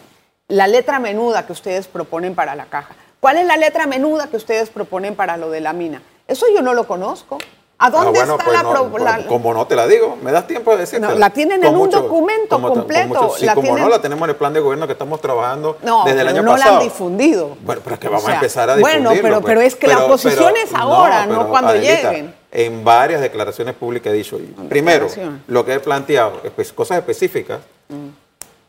la 0.48 0.66
letra 0.66 0.98
menuda 0.98 1.46
que 1.46 1.52
ustedes 1.52 1.86
proponen 1.86 2.34
para 2.34 2.54
la 2.54 2.66
caja? 2.66 2.94
¿Cuál 3.20 3.38
es 3.38 3.46
la 3.46 3.56
letra 3.56 3.86
menuda 3.86 4.28
que 4.28 4.36
ustedes 4.36 4.68
proponen 4.70 5.16
para 5.16 5.36
lo 5.36 5.50
de 5.50 5.60
la 5.60 5.72
mina? 5.72 6.02
Eso 6.28 6.46
yo 6.54 6.62
no 6.62 6.74
lo 6.74 6.86
conozco. 6.86 7.38
¿A 7.78 7.90
dónde 7.90 8.20
ah, 8.20 8.22
está 8.22 8.36
pues 8.90 9.02
la, 9.02 9.18
no, 9.18 9.26
Como 9.26 9.52
no 9.52 9.66
te 9.66 9.76
la 9.76 9.86
digo, 9.86 10.16
me 10.22 10.32
das 10.32 10.46
tiempo 10.46 10.70
de 10.72 10.78
decirte. 10.78 11.14
la 11.14 11.28
tienen 11.28 11.62
en 11.62 11.76
un 11.76 11.90
documento 11.90 12.60
completo. 12.60 13.34
sí, 13.36 13.46
como 13.54 13.76
no, 13.76 13.88
la 13.88 14.00
tenemos 14.00 14.24
en 14.24 14.30
el 14.30 14.36
plan 14.36 14.52
de 14.54 14.60
gobierno 14.60 14.86
que 14.86 14.94
estamos 14.94 15.20
trabajando 15.20 15.76
desde 16.04 16.20
el 16.22 16.28
año 16.28 16.42
pasado. 16.42 16.56
No 16.56 16.56
la 16.56 16.76
han 16.78 16.82
difundido. 16.82 17.56
Bueno, 17.60 17.82
pero 17.84 17.94
es 17.94 18.00
que 18.00 18.08
vamos 18.08 18.28
a 18.28 18.34
empezar 18.34 18.70
a 18.70 18.76
difundirlo. 18.76 19.10
Bueno, 19.10 19.22
pero, 19.22 19.40
pues. 19.40 19.46
pero 19.46 19.60
es 19.60 19.74
que 19.76 19.86
la 19.88 20.06
oposición 20.06 20.54
es 20.56 20.72
ahora, 20.74 21.26
no, 21.26 21.48
cuando 21.48 21.74
lleguen. 21.74 22.34
En 22.52 22.84
varias 22.84 23.20
declaraciones 23.20 23.74
públicas 23.74 24.10
he 24.10 24.16
dicho, 24.16 24.38
primero, 24.70 25.08
lo 25.46 25.66
que 25.66 25.74
he 25.74 25.80
planteado, 25.80 26.40
pues, 26.54 26.72
cosas 26.72 26.98
específicas, 26.98 27.60
mm 27.88 28.25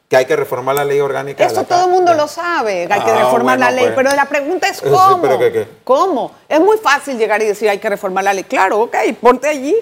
que 0.07 0.15
hay 0.15 0.25
que 0.25 0.35
reformar 0.35 0.75
la 0.75 0.85
ley 0.85 0.99
orgánica. 0.99 1.45
Eso 1.45 1.63
todo 1.63 1.85
el 1.85 1.91
mundo 1.91 2.13
lo 2.13 2.27
sabe, 2.27 2.87
hay 2.89 3.01
que 3.01 3.11
ah, 3.11 3.25
reformar 3.25 3.59
la 3.59 3.71
ley, 3.71 3.85
pues. 3.85 3.95
pero 3.95 4.15
la 4.15 4.25
pregunta 4.25 4.67
es 4.67 4.81
cómo. 4.89 5.39
¿Cómo? 5.83 6.31
Es 6.47 6.59
muy 6.59 6.77
fácil 6.77 7.17
llegar 7.17 7.41
y 7.41 7.45
decir 7.45 7.69
hay 7.69 7.79
que 7.79 7.89
reformar 7.89 8.23
la 8.23 8.33
ley. 8.33 8.45
Claro, 8.45 8.81
ok, 8.81 8.95
ponte 9.19 9.49
allí 9.49 9.75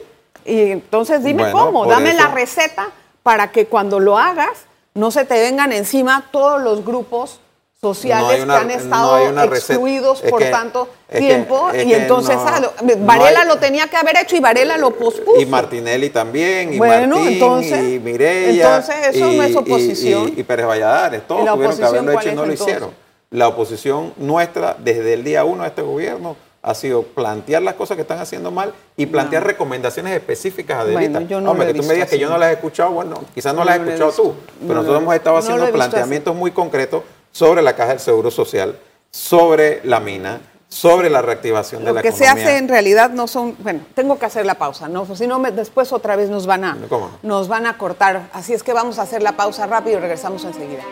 y 0.43 0.71
entonces 0.71 1.23
dime 1.23 1.51
cómo, 1.51 1.85
dame 1.85 2.13
la 2.13 2.27
receta 2.27 2.89
para 3.23 3.51
que 3.51 3.67
cuando 3.67 3.99
lo 3.99 4.17
hagas 4.17 4.65
no 4.93 5.11
se 5.11 5.25
te 5.25 5.39
vengan 5.39 5.73
encima 5.73 6.27
todos 6.31 6.61
los 6.61 6.85
grupos 6.85 7.39
sociales 7.85 8.45
que 8.45 8.51
han 8.51 8.71
estado 8.71 9.43
excluidos 9.43 10.21
por 10.21 10.43
tanto 10.43 10.89
tiempo 11.15 11.69
y 11.73 11.93
entonces 11.93 12.35
ah, 12.39 12.61
Varela 12.99 13.45
lo 13.45 13.57
tenía 13.57 13.87
que 13.87 13.95
haber 13.95 14.17
hecho 14.17 14.35
y 14.35 14.39
Varela 14.39 14.77
lo 14.77 14.91
pospuso. 14.91 15.39
Y 15.39 15.45
Martinelli 15.45 16.09
también, 16.09 16.73
y 16.73 16.77
bueno, 16.77 17.17
Martín, 17.17 17.33
entonces, 17.33 17.93
y 17.93 17.99
Mireya. 17.99 18.77
Entonces 18.77 18.95
eso 19.15 19.31
no 19.31 19.43
es 19.43 19.55
oposición. 19.55 20.33
Y, 20.35 20.43
Pérez 20.43 20.65
Valladares, 20.65 21.27
todos 21.27 21.45
tuvieron 21.45 21.77
que 21.77 21.83
haberlo 21.85 22.11
hecho 22.19 22.29
y 22.29 22.35
no 22.35 22.45
lo 22.45 22.53
hicieron. 22.53 22.91
La 23.29 23.47
oposición 23.47 24.13
nuestra 24.17 24.75
desde 24.79 25.13
el 25.13 25.23
día 25.23 25.43
uno 25.43 25.63
de 25.63 25.69
este 25.69 25.81
gobierno 25.81 26.35
ha 26.65 26.73
sido 26.73 27.03
plantear 27.03 27.61
las 27.61 27.75
cosas 27.75 27.95
que 27.95 28.01
están 28.01 28.17
haciendo 28.17 28.49
mal 28.49 28.73
y 28.97 29.05
plantear 29.05 29.45
recomendaciones 29.45 30.13
específicas 30.13 30.79
a 30.79 30.85
Delita. 30.85 31.19
Bueno, 31.19 31.41
no 31.41 31.51
Hombre, 31.51 31.67
que 31.67 31.79
tú 31.79 31.83
me 31.83 31.93
digas 31.93 32.09
que 32.09 32.17
yo 32.17 32.27
no 32.27 32.39
las 32.39 32.49
he 32.49 32.53
escuchado, 32.53 32.89
bueno, 32.89 33.23
quizás 33.35 33.53
no, 33.53 33.63
las 33.63 33.77
he 33.77 33.83
escuchado 33.83 34.11
tú, 34.11 34.33
pero 34.61 34.73
nosotros 34.73 35.01
hemos 35.03 35.13
estado 35.13 35.37
haciendo 35.37 35.69
planteamientos 35.69 36.35
muy 36.35 36.49
concretos 36.49 37.03
sobre 37.35 37.61
la 37.61 37.75
caja 37.75 37.89
del 37.89 37.99
Seguro 37.99 38.31
Social, 38.31 38.79
sobre 39.11 39.81
la 39.83 39.99
mina, 39.99 40.39
sobre 40.69 41.09
la 41.09 41.21
reactivación 41.21 41.83
de 41.83 41.91
la 41.91 41.99
economía. 41.99 42.11
Lo 42.11 42.17
que 42.17 42.17
se 42.17 42.29
hace 42.29 42.57
en 42.57 42.69
realidad 42.69 43.09
no 43.09 43.27
son, 43.27 43.57
bueno, 43.59 43.81
tengo 43.93 44.17
que 44.17 44.25
hacer 44.25 44.45
la 44.45 44.55
pausa, 44.55 44.87
¿no? 44.87 45.05
Si 45.17 45.27
no, 45.27 45.37
después 45.51 45.91
otra 45.91 46.15
vez 46.15 46.29
nos 46.29 46.45
van 46.45 46.63
a, 46.63 46.77
nos 47.23 47.49
van 47.49 47.65
a 47.67 47.77
cortar. 47.77 48.29
Así 48.31 48.53
es 48.53 48.63
que 48.63 48.71
vamos 48.71 48.99
a 48.99 49.01
hacer 49.01 49.21
la 49.21 49.33
pausa 49.33 49.67
rápido 49.67 49.97
y 49.97 49.99
regresamos 49.99 50.45
enseguida. 50.45 50.83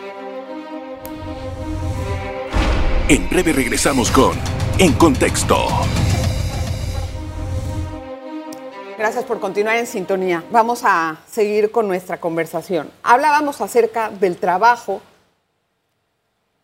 En 3.08 3.26
breve 3.30 3.54
regresamos 3.54 4.10
con 4.10 4.38
En 4.78 4.92
Contexto. 4.92 5.56
Gracias 8.98 9.24
por 9.24 9.40
continuar 9.40 9.78
en 9.78 9.86
sintonía. 9.86 10.44
Vamos 10.50 10.82
a 10.84 11.16
seguir 11.26 11.70
con 11.70 11.88
nuestra 11.88 12.20
conversación. 12.20 12.90
Hablábamos 13.02 13.62
acerca 13.62 14.10
del 14.10 14.36
trabajo 14.36 15.00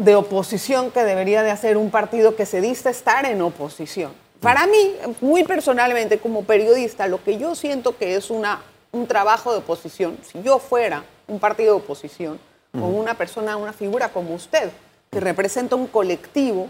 de 0.00 0.16
oposición 0.16 0.90
que 0.90 1.04
debería 1.04 1.42
de 1.42 1.50
hacer 1.50 1.76
un 1.76 1.90
partido 1.90 2.34
que 2.34 2.46
se 2.46 2.60
dista 2.60 2.88
estar 2.88 3.26
en 3.26 3.42
oposición. 3.42 4.12
Para 4.40 4.66
mí, 4.66 4.94
muy 5.20 5.44
personalmente, 5.44 6.18
como 6.18 6.44
periodista, 6.44 7.06
lo 7.06 7.22
que 7.22 7.36
yo 7.36 7.54
siento 7.54 7.96
que 7.98 8.16
es 8.16 8.30
una, 8.30 8.62
un 8.92 9.06
trabajo 9.06 9.52
de 9.52 9.58
oposición, 9.58 10.18
si 10.22 10.42
yo 10.42 10.58
fuera 10.58 11.04
un 11.28 11.38
partido 11.38 11.74
de 11.74 11.82
oposición, 11.82 12.40
o 12.72 12.86
una 12.86 13.14
persona, 13.14 13.56
una 13.56 13.72
figura 13.72 14.10
como 14.10 14.34
usted, 14.34 14.70
que 15.10 15.20
representa 15.20 15.76
un 15.76 15.88
colectivo 15.88 16.68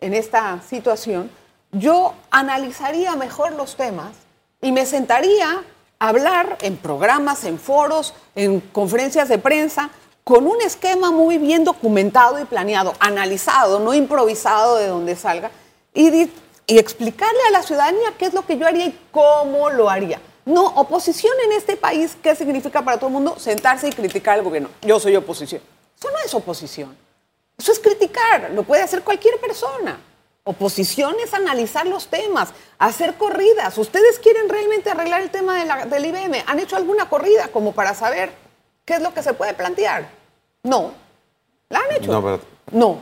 en 0.00 0.14
esta 0.14 0.60
situación, 0.62 1.30
yo 1.72 2.14
analizaría 2.30 3.14
mejor 3.14 3.52
los 3.52 3.76
temas 3.76 4.12
y 4.60 4.72
me 4.72 4.86
sentaría 4.86 5.62
a 5.98 6.08
hablar 6.08 6.58
en 6.62 6.76
programas, 6.78 7.44
en 7.44 7.58
foros, 7.58 8.14
en 8.34 8.60
conferencias 8.60 9.28
de 9.28 9.38
prensa, 9.38 9.90
con 10.28 10.46
un 10.46 10.60
esquema 10.60 11.10
muy 11.10 11.38
bien 11.38 11.64
documentado 11.64 12.38
y 12.38 12.44
planeado, 12.44 12.92
analizado, 13.00 13.80
no 13.80 13.94
improvisado 13.94 14.76
de 14.76 14.88
donde 14.88 15.16
salga, 15.16 15.50
y, 15.94 16.30
explicarle 16.66 17.40
a 17.48 17.50
la 17.50 17.62
ciudadanía 17.62 18.12
qué 18.18 18.26
es 18.26 18.34
lo 18.34 18.44
que 18.44 18.58
yo 18.58 18.66
haría 18.66 18.84
y 18.84 19.00
cómo 19.10 19.70
lo 19.70 19.88
haría. 19.88 20.20
No, 20.44 20.66
oposición 20.66 21.32
en 21.46 21.52
este 21.52 21.78
país, 21.78 22.14
¿qué 22.22 22.36
significa 22.36 22.84
para 22.84 22.98
todo 22.98 23.06
el 23.06 23.14
mundo? 23.14 23.38
Sentarse 23.38 23.88
y 23.88 23.92
criticar 23.92 24.34
al 24.34 24.44
gobierno. 24.44 24.68
Yo 24.82 25.00
soy 25.00 25.16
oposición. 25.16 25.62
Eso 25.98 26.10
no 26.10 26.18
es 26.22 26.34
oposición. 26.34 26.94
Eso 27.56 27.72
es 27.72 27.78
criticar, 27.78 28.50
lo 28.50 28.64
puede 28.64 28.82
hacer 28.82 29.02
cualquier 29.02 29.40
persona. 29.40 29.98
Oposición 30.44 31.16
es 31.24 31.32
analizar 31.32 31.86
los 31.86 32.08
temas, 32.08 32.50
hacer 32.78 33.14
corridas. 33.14 33.78
¿Ustedes 33.78 34.18
quieren 34.18 34.50
realmente 34.50 34.90
arreglar 34.90 35.22
el 35.22 35.30
tema 35.30 35.64
de 35.64 35.86
del 35.86 36.04
IBM? 36.04 36.44
¿Han 36.46 36.60
hecho 36.60 36.76
alguna 36.76 37.08
corrida 37.08 37.48
como 37.48 37.72
para 37.72 37.94
saber 37.94 38.30
qué 38.84 38.96
es 38.96 39.00
lo 39.00 39.14
que 39.14 39.22
se 39.22 39.32
puede 39.32 39.54
plantear? 39.54 40.17
No. 40.62 40.92
¿La 41.68 41.80
han 41.80 41.96
hecho? 41.96 42.12
No, 42.12 42.40
no. 42.72 42.98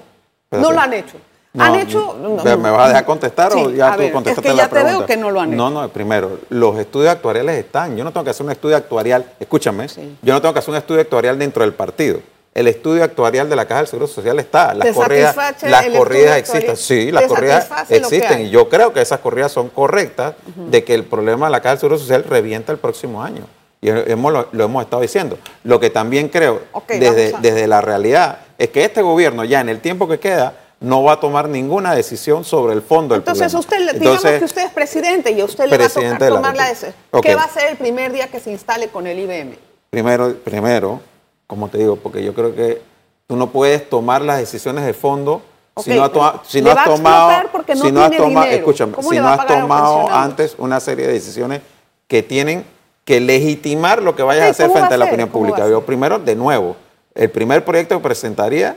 No 0.50 0.72
lo 0.72 0.80
han 0.80 0.92
hecho. 0.92 1.16
¿Han 1.58 1.74
hecho? 1.76 2.14
¿Me 2.44 2.70
vas 2.70 2.84
a 2.84 2.88
dejar 2.88 3.04
contestar 3.04 3.52
o 3.54 3.70
ya 3.70 3.96
tú 3.96 4.12
contestaste 4.12 4.48
es 4.48 4.54
que 4.54 4.58
ya 4.58 4.68
te 4.68 4.82
veo 4.82 5.06
que 5.06 5.16
no 5.16 5.30
lo 5.30 5.40
han 5.40 5.48
hecho. 5.48 5.56
No, 5.56 5.70
no, 5.70 5.88
primero, 5.88 6.38
los 6.50 6.78
estudios 6.78 7.12
actuariales 7.12 7.58
están. 7.58 7.96
Yo 7.96 8.04
no 8.04 8.12
tengo 8.12 8.24
que 8.24 8.30
hacer 8.30 8.44
un 8.44 8.52
estudio 8.52 8.76
actuarial, 8.76 9.32
escúchame, 9.40 9.86
yo 10.22 10.34
no 10.34 10.40
tengo 10.40 10.52
que 10.52 10.58
hacer 10.58 10.70
un 10.70 10.76
estudio 10.76 11.00
actuarial 11.00 11.38
dentro 11.38 11.62
del 11.62 11.72
partido. 11.72 12.20
El 12.54 12.68
estudio 12.68 13.04
actuarial 13.04 13.50
de 13.50 13.56
la 13.56 13.66
Caja 13.66 13.80
del 13.80 13.86
Seguro 13.86 14.06
Social 14.06 14.38
está. 14.38 14.72
Las 14.72 14.94
corridas, 14.94 15.36
las 15.62 15.86
corridas 15.88 16.38
existen. 16.38 16.76
Sí, 16.76 17.12
las 17.12 17.24
corridas 17.24 17.68
existen. 17.90 18.46
Y 18.46 18.50
yo 18.50 18.68
creo 18.70 18.94
que 18.94 19.02
esas 19.02 19.20
corridas 19.20 19.52
son 19.52 19.68
correctas 19.68 20.34
de 20.56 20.82
que 20.82 20.94
el 20.94 21.04
problema 21.04 21.46
de 21.46 21.52
la 21.52 21.60
Caja 21.60 21.72
del 21.72 21.80
Seguro 21.80 21.98
Social 21.98 22.24
revienta 22.24 22.72
el 22.72 22.78
próximo 22.78 23.22
año. 23.22 23.44
Y 23.80 23.88
hemos, 23.88 24.32
lo, 24.32 24.64
hemos 24.64 24.84
estado 24.84 25.02
diciendo. 25.02 25.38
Lo 25.64 25.78
que 25.78 25.90
también 25.90 26.28
creo 26.28 26.62
desde, 26.88 27.34
desde 27.40 27.66
la 27.66 27.80
realidad 27.80 28.38
es 28.58 28.70
que 28.70 28.84
este 28.84 29.02
gobierno 29.02 29.44
ya 29.44 29.60
en 29.60 29.68
el 29.68 29.80
tiempo 29.80 30.08
que 30.08 30.18
queda 30.18 30.54
no 30.80 31.02
va 31.02 31.12
a 31.12 31.20
tomar 31.20 31.48
ninguna 31.48 31.94
decisión 31.94 32.44
sobre 32.44 32.74
el 32.74 32.82
fondo 32.82 33.14
del 33.14 33.20
Entonces, 33.22 33.54
usted, 33.54 33.98
digamos 33.98 34.22
que 34.22 34.44
usted 34.44 34.66
es 34.66 34.72
presidente 34.72 35.30
y 35.30 35.40
a 35.40 35.44
usted 35.44 35.68
le 35.68 35.78
va 35.78 35.84
a 35.86 35.88
tocar 35.88 36.18
tomar 36.28 36.56
la 36.56 36.68
decisión. 36.68 36.94
¿Qué 37.22 37.34
va 37.34 37.42
a 37.42 37.46
hacer 37.46 37.70
el 37.70 37.76
primer 37.76 38.12
día 38.12 38.28
que 38.28 38.40
se 38.40 38.50
instale 38.50 38.88
con 38.88 39.06
el 39.06 39.18
IBM? 39.18 39.56
Primero, 39.90 40.34
primero, 40.44 41.00
como 41.46 41.68
te 41.68 41.78
digo, 41.78 41.96
porque 41.96 42.22
yo 42.22 42.34
creo 42.34 42.54
que 42.54 42.82
tú 43.26 43.36
no 43.36 43.50
puedes 43.50 43.88
tomar 43.88 44.22
las 44.22 44.38
decisiones 44.38 44.84
de 44.84 44.92
fondo 44.92 45.42
Si 45.82 45.90
no, 45.90 46.10
si 46.44 46.60
no 46.60 46.70
has 46.72 46.84
tomado, 46.84 47.30
si 47.74 47.92
no 47.92 48.02
has 48.02 48.16
tomado, 48.16 48.50
escúchame, 48.50 48.94
si 49.02 49.18
no 49.18 49.28
has 49.28 49.46
tomado 49.46 50.10
antes 50.10 50.54
una 50.58 50.80
serie 50.80 51.06
de 51.06 51.14
decisiones 51.14 51.62
que 52.06 52.22
tienen 52.22 52.64
que 53.06 53.20
legitimar 53.20 54.02
lo 54.02 54.16
que 54.16 54.24
vayas 54.24 54.46
a 54.46 54.50
hacer 54.50 54.68
frente 54.68 54.92
a, 54.92 54.96
la 54.98 55.04
opinión 55.04 55.28
pública. 55.28 55.66
Yo 55.68 55.86
primero, 55.86 56.18
de 56.18 56.34
nuevo, 56.34 56.76
el 57.14 57.30
primer 57.30 57.64
proyecto 57.64 57.96
que 57.96 58.02
presentaría 58.02 58.76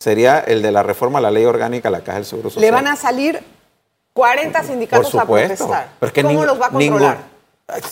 sería 0.00 0.40
el 0.40 0.62
de 0.62 0.72
la 0.72 0.82
reforma 0.82 1.20
a 1.20 1.22
la 1.22 1.30
ley 1.30 1.44
orgánica 1.44 1.88
a 1.88 1.92
la 1.92 2.00
Caja 2.00 2.18
del 2.18 2.26
Seguro 2.26 2.50
Social. 2.50 2.60
Le 2.60 2.72
van 2.72 2.88
a 2.88 2.96
salir 2.96 3.40
40 4.14 4.64
sindicatos 4.64 5.14
a 5.14 5.24
protestar. 5.24 5.90
¿Cómo 6.22 6.44
los 6.44 6.60
va 6.60 6.66
a 6.66 6.70
controlar? 6.70 7.38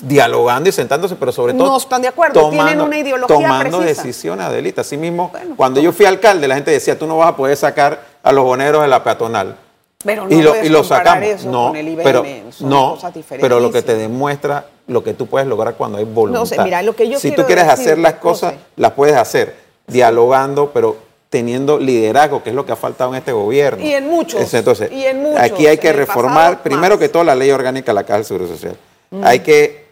dialogando 0.00 0.70
y 0.70 0.72
sentándose, 0.72 1.16
pero 1.16 1.30
sobre 1.32 1.52
todo. 1.52 1.68
No 1.68 1.76
están 1.76 2.00
de 2.00 2.08
acuerdo, 2.08 2.40
tomando, 2.40 2.64
tienen 2.64 2.80
una 2.80 2.98
ideología 2.98 3.36
Tomando 3.36 3.80
decisiones, 3.80 4.46
Adelita. 4.46 4.80
Así 4.80 4.96
mismo, 4.96 5.30
cuando 5.54 5.80
yo 5.80 5.92
fui 5.92 6.06
alcalde, 6.06 6.48
la 6.48 6.54
gente 6.54 6.70
decía, 6.70 6.98
tú 6.98 7.06
no 7.06 7.18
vas 7.18 7.28
a 7.28 7.36
poder 7.36 7.58
sacar 7.58 8.00
a 8.22 8.32
los 8.32 8.42
boneros 8.42 8.80
de 8.80 8.88
la 8.88 9.04
peatonal. 9.04 9.54
Pero 10.02 10.24
no 10.26 10.34
y 10.34 10.40
lo, 10.40 10.64
y 10.64 10.70
lo 10.70 10.82
sacamos. 10.82 11.44
no, 11.44 11.74
pero, 12.02 12.24
no, 12.60 12.98
pero 13.38 13.60
lo 13.60 13.70
que 13.70 13.82
te 13.82 13.94
demuestra 13.96 14.64
lo 14.86 15.02
que 15.02 15.14
tú 15.14 15.26
puedes 15.26 15.48
lograr 15.48 15.74
cuando 15.74 15.98
hay 15.98 16.04
voluntad. 16.04 16.40
No 16.40 16.46
sé, 16.46 16.60
mira, 16.62 16.82
lo 16.82 16.94
que 16.94 17.08
yo 17.08 17.18
si 17.18 17.32
tú 17.32 17.44
quieres 17.44 17.68
hacer 17.68 17.98
las 17.98 18.14
cosas, 18.14 18.54
las 18.76 18.92
puedes 18.92 19.16
hacer 19.16 19.54
dialogando, 19.86 20.70
pero 20.72 20.96
teniendo 21.28 21.78
liderazgo, 21.78 22.42
que 22.42 22.50
es 22.50 22.56
lo 22.56 22.64
que 22.64 22.72
ha 22.72 22.76
faltado 22.76 23.10
en 23.10 23.16
este 23.16 23.32
gobierno. 23.32 23.84
Y 23.84 23.92
en 23.92 24.06
muchos. 24.06 24.52
Entonces, 24.54 24.90
aquí 25.38 25.66
hay 25.66 25.78
que 25.78 25.92
reformar, 25.92 26.62
primero 26.62 26.98
que 26.98 27.08
todo, 27.08 27.24
la 27.24 27.34
ley 27.34 27.50
orgánica 27.50 27.92
de 27.92 27.94
la 27.94 28.04
Caja 28.04 28.18
del 28.18 28.24
Seguro 28.24 28.46
Social. 28.46 28.76
Hay 29.22 29.40
que 29.40 29.86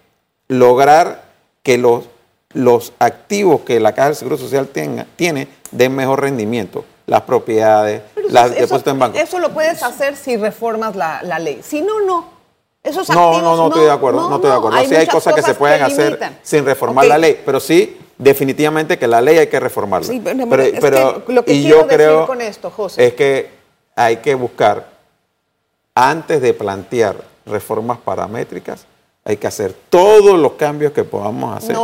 lograr 0.48 1.24
que 1.62 1.78
los, 1.78 2.04
los 2.52 2.92
activos 2.98 3.62
que 3.62 3.80
la 3.80 3.92
Caja 3.92 4.08
del 4.08 4.16
Seguro 4.16 4.36
Social 4.36 4.68
tenga, 4.68 5.06
tiene 5.16 5.48
den 5.70 5.94
mejor 5.94 6.20
rendimiento. 6.20 6.84
Las 7.06 7.22
propiedades, 7.22 8.00
las 8.30 8.54
depósitos 8.54 8.94
en 8.94 8.98
banco. 8.98 9.18
Eso 9.18 9.38
lo 9.38 9.52
puedes 9.52 9.82
hacer 9.82 10.16
si 10.16 10.38
reformas 10.38 10.96
la, 10.96 11.20
ley. 11.38 11.60
Si 11.62 11.82
no, 11.82 12.00
no. 12.00 12.33
Esos 12.84 13.08
no, 13.08 13.40
no, 13.40 13.56
no, 13.56 13.68
estoy 13.68 13.86
de 13.86 13.90
acuerdo. 13.90 14.28
No, 14.28 14.36
estoy 14.36 14.50
de 14.50 14.56
acuerdo. 14.56 14.78
Hay 14.78 14.86
sí 14.86 14.94
hay 14.94 15.06
cosas, 15.06 15.34
que 15.34 15.42
se 15.42 15.54
pueden 15.54 15.82
hacer 15.82 16.20
sin 16.42 16.64
reformar 16.64 17.06
la 17.06 17.18
ley, 17.18 17.40
pero 17.44 17.58
sí 17.58 17.98
definitivamente 18.18 18.98
que 18.98 19.08
la 19.08 19.20
ley 19.20 19.38
hay 19.38 19.46
que 19.46 19.58
reformarla. 19.58 20.06
Sí, 20.06 20.22
pero, 20.80 21.22
lo 21.26 21.44
que 21.44 21.54
y 21.54 21.62
quiero 21.62 21.80
yo 21.80 21.88
creo 21.88 22.26
con 22.26 22.40
esto, 22.40 22.70
José. 22.70 23.06
es 23.06 23.14
que 23.14 23.50
hay 23.96 24.18
que 24.18 24.34
buscar 24.34 24.86
antes 25.94 26.40
de 26.42 26.52
plantear 26.52 27.16
reformas 27.46 27.98
paramétricas 27.98 28.86
hay 29.24 29.38
que 29.38 29.46
hacer 29.46 29.74
todos 29.88 30.38
los 30.38 30.52
cambios 30.52 30.92
que 30.92 31.02
podamos 31.02 31.56
hacer 31.56 31.74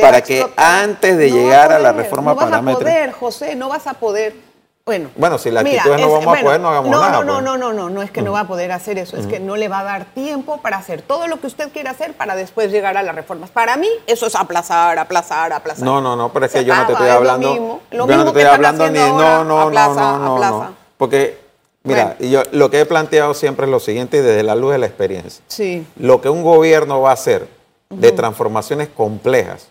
para 0.00 0.22
que 0.22 0.46
antes 0.56 1.18
de 1.18 1.30
llegar 1.30 1.70
a, 1.70 1.78
la 1.78 1.92
reforma 1.92 2.34
paramétrica. 2.34 2.64
No 2.64 2.74
vas 2.74 2.76
a 2.76 2.94
poder, 2.94 3.12
José, 3.12 3.54
no 3.54 3.68
vas 3.68 3.86
a 3.86 3.94
poder. 3.94 4.45
Bueno, 4.86 5.10
bueno 5.16 5.36
si 5.36 5.50
la 5.50 5.62
actitud 5.62 5.90
es 5.94 6.00
no 6.00 6.12
vamos 6.12 6.38
a 6.38 6.40
poder, 6.42 6.60
no 6.60 6.68
hagamos 6.68 6.90
nada. 6.92 7.10
No, 7.10 7.24
no, 7.24 7.32
pues. 7.32 7.44
no, 7.44 7.56
no, 7.58 7.72
no, 7.72 7.90
no 7.90 8.02
es 8.02 8.12
que 8.12 8.22
no 8.22 8.30
va 8.30 8.40
a 8.40 8.46
poder 8.46 8.70
hacer 8.70 8.98
eso, 8.98 9.16
es 9.16 9.26
que 9.26 9.40
no 9.40 9.56
le 9.56 9.66
va 9.66 9.80
a 9.80 9.82
dar 9.82 10.04
tiempo 10.04 10.58
para 10.58 10.76
hacer 10.76 11.02
todo 11.02 11.26
lo 11.26 11.40
que 11.40 11.48
usted 11.48 11.72
quiere 11.72 11.88
hacer 11.88 12.14
para 12.14 12.36
después 12.36 12.70
llegar 12.70 12.96
a 12.96 13.02
las 13.02 13.12
reformas. 13.12 13.50
Para 13.50 13.76
mí, 13.76 13.88
eso 14.06 14.28
es 14.28 14.36
aplazar, 14.36 14.96
aplazar, 15.00 15.52
aplazar. 15.52 15.84
No, 15.84 16.00
no, 16.00 16.14
no, 16.14 16.32
pero 16.32 16.46
es 16.46 16.52
que 16.52 16.64
yo 16.64 16.72
no 16.72 16.86
te 16.86 16.92
estoy 16.92 17.08
hablando. 17.08 17.48
Lo 17.48 17.54
mismo, 17.54 17.80
lo 17.90 18.06
yo 18.06 18.16
no 18.16 18.22
te 18.22 18.28
estoy 18.28 18.42
hablando 18.44 18.88
ni. 18.88 19.00
no, 19.00 19.44
no, 19.44 19.60
aplaza, 19.62 19.92
no, 19.94 20.18
no, 20.18 20.38
no, 20.38 20.50
no. 20.50 20.74
Porque 20.96 21.36
Mira, 21.82 22.16
yo 22.20 22.44
lo 22.52 22.70
que 22.70 22.78
he 22.78 22.86
planteado 22.86 23.34
siempre 23.34 23.66
es 23.66 23.72
lo 23.72 23.80
siguiente 23.80 24.22
desde 24.22 24.44
la 24.44 24.54
luz 24.54 24.70
de 24.70 24.78
la 24.78 24.86
experiencia. 24.86 25.42
Sí. 25.48 25.84
Lo 25.96 26.20
que 26.20 26.28
un 26.28 26.44
gobierno 26.44 27.00
va 27.00 27.10
a 27.10 27.14
hacer 27.14 27.48
de 27.90 28.12
transformaciones 28.12 28.86
complejas, 28.86 29.66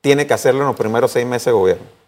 tiene 0.00 0.26
que 0.26 0.34
hacerlo 0.34 0.62
en 0.62 0.66
los 0.66 0.76
primeros 0.76 1.12
seis 1.12 1.26
meses 1.26 1.46
de 1.46 1.52
gobierno. 1.52 1.99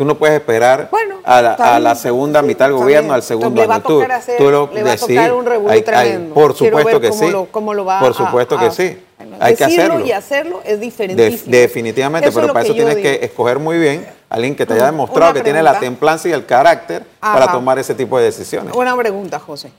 Tú 0.00 0.06
no 0.06 0.14
puedes 0.14 0.40
esperar 0.40 0.88
a, 1.24 1.78
la, 1.78 1.94
segunda 1.94 2.40
mitad 2.40 2.64
del 2.64 2.74
gobierno, 2.74 3.12
al 3.12 3.22
segundo 3.22 3.60
año. 3.60 3.82
Tú, 3.82 4.02
tú 4.38 4.50
lo 4.50 4.70
le 4.72 4.82
va 4.82 4.92
a 4.92 4.96
tocar 4.96 5.30
un 5.34 5.68
hay, 5.68 5.82
tremendo. 5.82 6.32
por 6.32 6.56
supuesto 6.56 6.98
que 6.98 7.12
sí. 7.12 7.30
por 7.52 8.14
supuesto 8.14 8.58
que 8.58 8.70
sí. 8.70 8.98
hay 9.38 9.54
que 9.54 9.64
hacerlo. 9.64 10.00
y 10.00 10.12
hacerlo 10.12 10.62
es 10.64 10.80
diferente. 10.80 11.38
definitivamente, 11.44 12.32
pero 12.32 12.46
para 12.50 12.64
eso 12.64 12.72
tienes 12.72 12.96
que 12.96 13.22
escoger 13.22 13.58
muy 13.58 13.76
bien 13.76 14.06
a 14.30 14.36
alguien 14.36 14.56
que 14.56 14.64
te 14.64 14.72
haya 14.72 14.86
demostrado 14.86 15.34
que 15.34 15.42
tiene 15.42 15.62
la 15.62 15.78
templanza 15.78 16.30
y 16.30 16.32
el 16.32 16.46
carácter 16.46 17.04
para 17.20 17.52
tomar 17.52 17.78
ese 17.78 17.94
tipo 17.94 18.16
de 18.16 18.24
decisiones. 18.24 18.74
Una 18.74 18.96
pregunta, 18.96 19.38
José. 19.38 19.70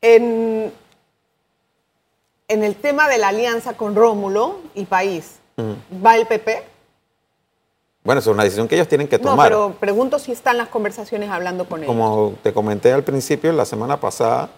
En, 0.00 0.72
en 2.48 2.64
el 2.64 2.74
tema 2.74 3.08
de 3.08 3.18
la 3.18 3.28
alianza 3.28 3.74
con 3.74 3.94
Rómulo 3.94 4.58
y 4.74 4.86
País, 4.86 5.36
¿va 6.04 6.16
el 6.16 6.26
PP? 6.26 6.79
Bueno, 8.02 8.20
es 8.20 8.26
una 8.26 8.44
decisión 8.44 8.66
que 8.66 8.76
ellos 8.76 8.88
tienen 8.88 9.08
que 9.08 9.18
tomar. 9.18 9.50
No, 9.50 9.68
pero 9.68 9.78
pregunto 9.78 10.18
si 10.18 10.32
están 10.32 10.56
las 10.56 10.68
conversaciones 10.68 11.30
hablando 11.30 11.66
con 11.66 11.82
ellos. 11.82 11.94
Como 11.94 12.34
te 12.42 12.52
comenté 12.52 12.92
al 12.92 13.04
principio, 13.04 13.52
la 13.52 13.64
semana 13.64 14.00
pasada 14.00 14.48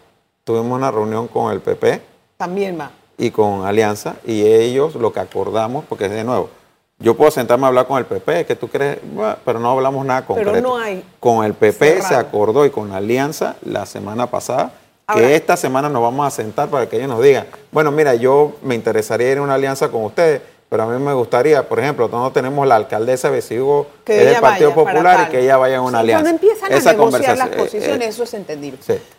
tuvimos 0.44 0.76
una 0.78 0.90
reunión 0.90 1.26
con 1.26 1.52
el 1.52 1.61
PP. 1.61 2.00
También 2.37 2.78
va. 2.78 2.92
Y 3.18 3.31
con 3.31 3.64
Alianza, 3.64 4.16
y 4.24 4.42
ellos 4.42 4.94
lo 4.94 5.12
que 5.12 5.20
acordamos, 5.20 5.85
porque 5.88 6.09
de 6.09 6.24
nuevo, 6.24 6.50
yo 6.98 7.16
puedo 7.16 7.31
sentarme 7.31 7.64
a 7.64 7.68
hablar 7.68 7.87
con 7.87 7.98
el 7.98 8.07
PP, 8.07 8.46
que 8.46 8.55
tú 8.55 8.68
crees, 8.68 8.98
pero 9.44 9.59
no 9.59 9.70
hablamos 9.70 10.07
nada 10.07 10.24
concreto. 10.24 10.52
Pero 10.52 10.62
no 10.62 10.78
hay. 10.78 11.05
Con 11.18 11.44
el 11.44 11.55
PP 11.55 12.02
se 12.02 12.14
acordó 12.14 12.64
y 12.64 12.70
con 12.70 12.92
Alianza 12.92 13.57
la 13.64 13.87
semana 13.87 14.28
pasada 14.28 14.72
que 15.14 15.35
esta 15.35 15.57
semana 15.57 15.88
nos 15.88 16.02
vamos 16.02 16.26
a 16.26 16.31
sentar 16.31 16.68
para 16.68 16.88
que 16.88 16.96
ellos 16.96 17.09
nos 17.09 17.22
digan, 17.22 17.46
bueno, 17.70 17.90
mira, 17.90 18.14
yo 18.14 18.52
me 18.62 18.74
interesaría 18.74 19.33
ir 19.33 19.38
a 19.38 19.42
una 19.42 19.55
alianza 19.55 19.88
con 19.88 20.05
ustedes, 20.05 20.40
pero 20.72 20.85
a 20.85 20.87
mí 20.87 21.04
me 21.04 21.12
gustaría, 21.12 21.68
por 21.68 21.78
ejemplo, 21.80 22.08
nosotros 22.08 22.32
tenemos 22.32 22.66
la 22.66 22.76
alcaldesa 22.76 23.28
de 23.28 23.35
Besigo, 23.35 23.88
que 24.06 24.18
es 24.18 24.30
del 24.30 24.40
Partido 24.40 24.72
Popular, 24.72 25.26
y 25.28 25.30
que 25.30 25.40
ella 25.40 25.58
vaya 25.58 25.76
a 25.76 25.80
una 25.82 25.98
alianza. 25.98 26.24
Cuando 26.24 26.46
empiezan 26.46 26.72
a 26.72 26.92
negociar 26.94 27.37
las 27.37 27.48
eh, 27.48 27.56
posiciones, 27.58 28.06
eh, 28.06 28.08
eso 28.08 28.22
es 28.22 28.32
entendible. 28.32 28.78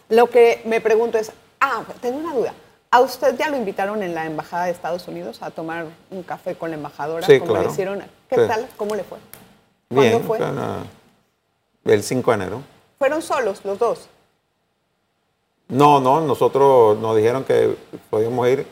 Lo 0.09 0.31
que 0.31 0.63
me 0.65 0.81
pregunto 0.81 1.19
es, 1.19 1.31
ah, 1.59 1.83
tengo 2.01 2.17
una 2.17 2.33
duda. 2.33 2.55
¿A 2.89 3.01
usted 3.01 3.37
ya 3.37 3.49
lo 3.49 3.57
invitaron 3.57 4.01
en 4.01 4.15
la 4.15 4.25
Embajada 4.25 4.65
de 4.65 4.71
Estados 4.71 5.07
Unidos 5.07 5.43
a 5.43 5.51
tomar 5.51 5.85
un 6.09 6.23
café 6.23 6.55
con 6.55 6.71
la 6.71 6.77
embajadora? 6.77 7.23
Sí, 7.27 7.39
claro. 7.39 7.71
¿Qué 8.27 8.35
tal? 8.35 8.67
¿Cómo 8.75 8.95
le 8.95 9.03
fue? 9.03 9.19
¿Cuándo 9.93 10.21
fue? 10.21 10.39
el 11.85 12.01
5 12.01 12.31
de 12.31 12.35
enero. 12.35 12.61
¿Fueron 12.97 13.21
solos 13.21 13.61
los 13.63 13.77
dos? 13.77 14.07
No, 15.67 15.99
no, 15.99 16.19
nosotros 16.21 16.97
nos 16.97 17.15
dijeron 17.15 17.43
que 17.43 17.75
podíamos 18.09 18.47
ir 18.47 18.65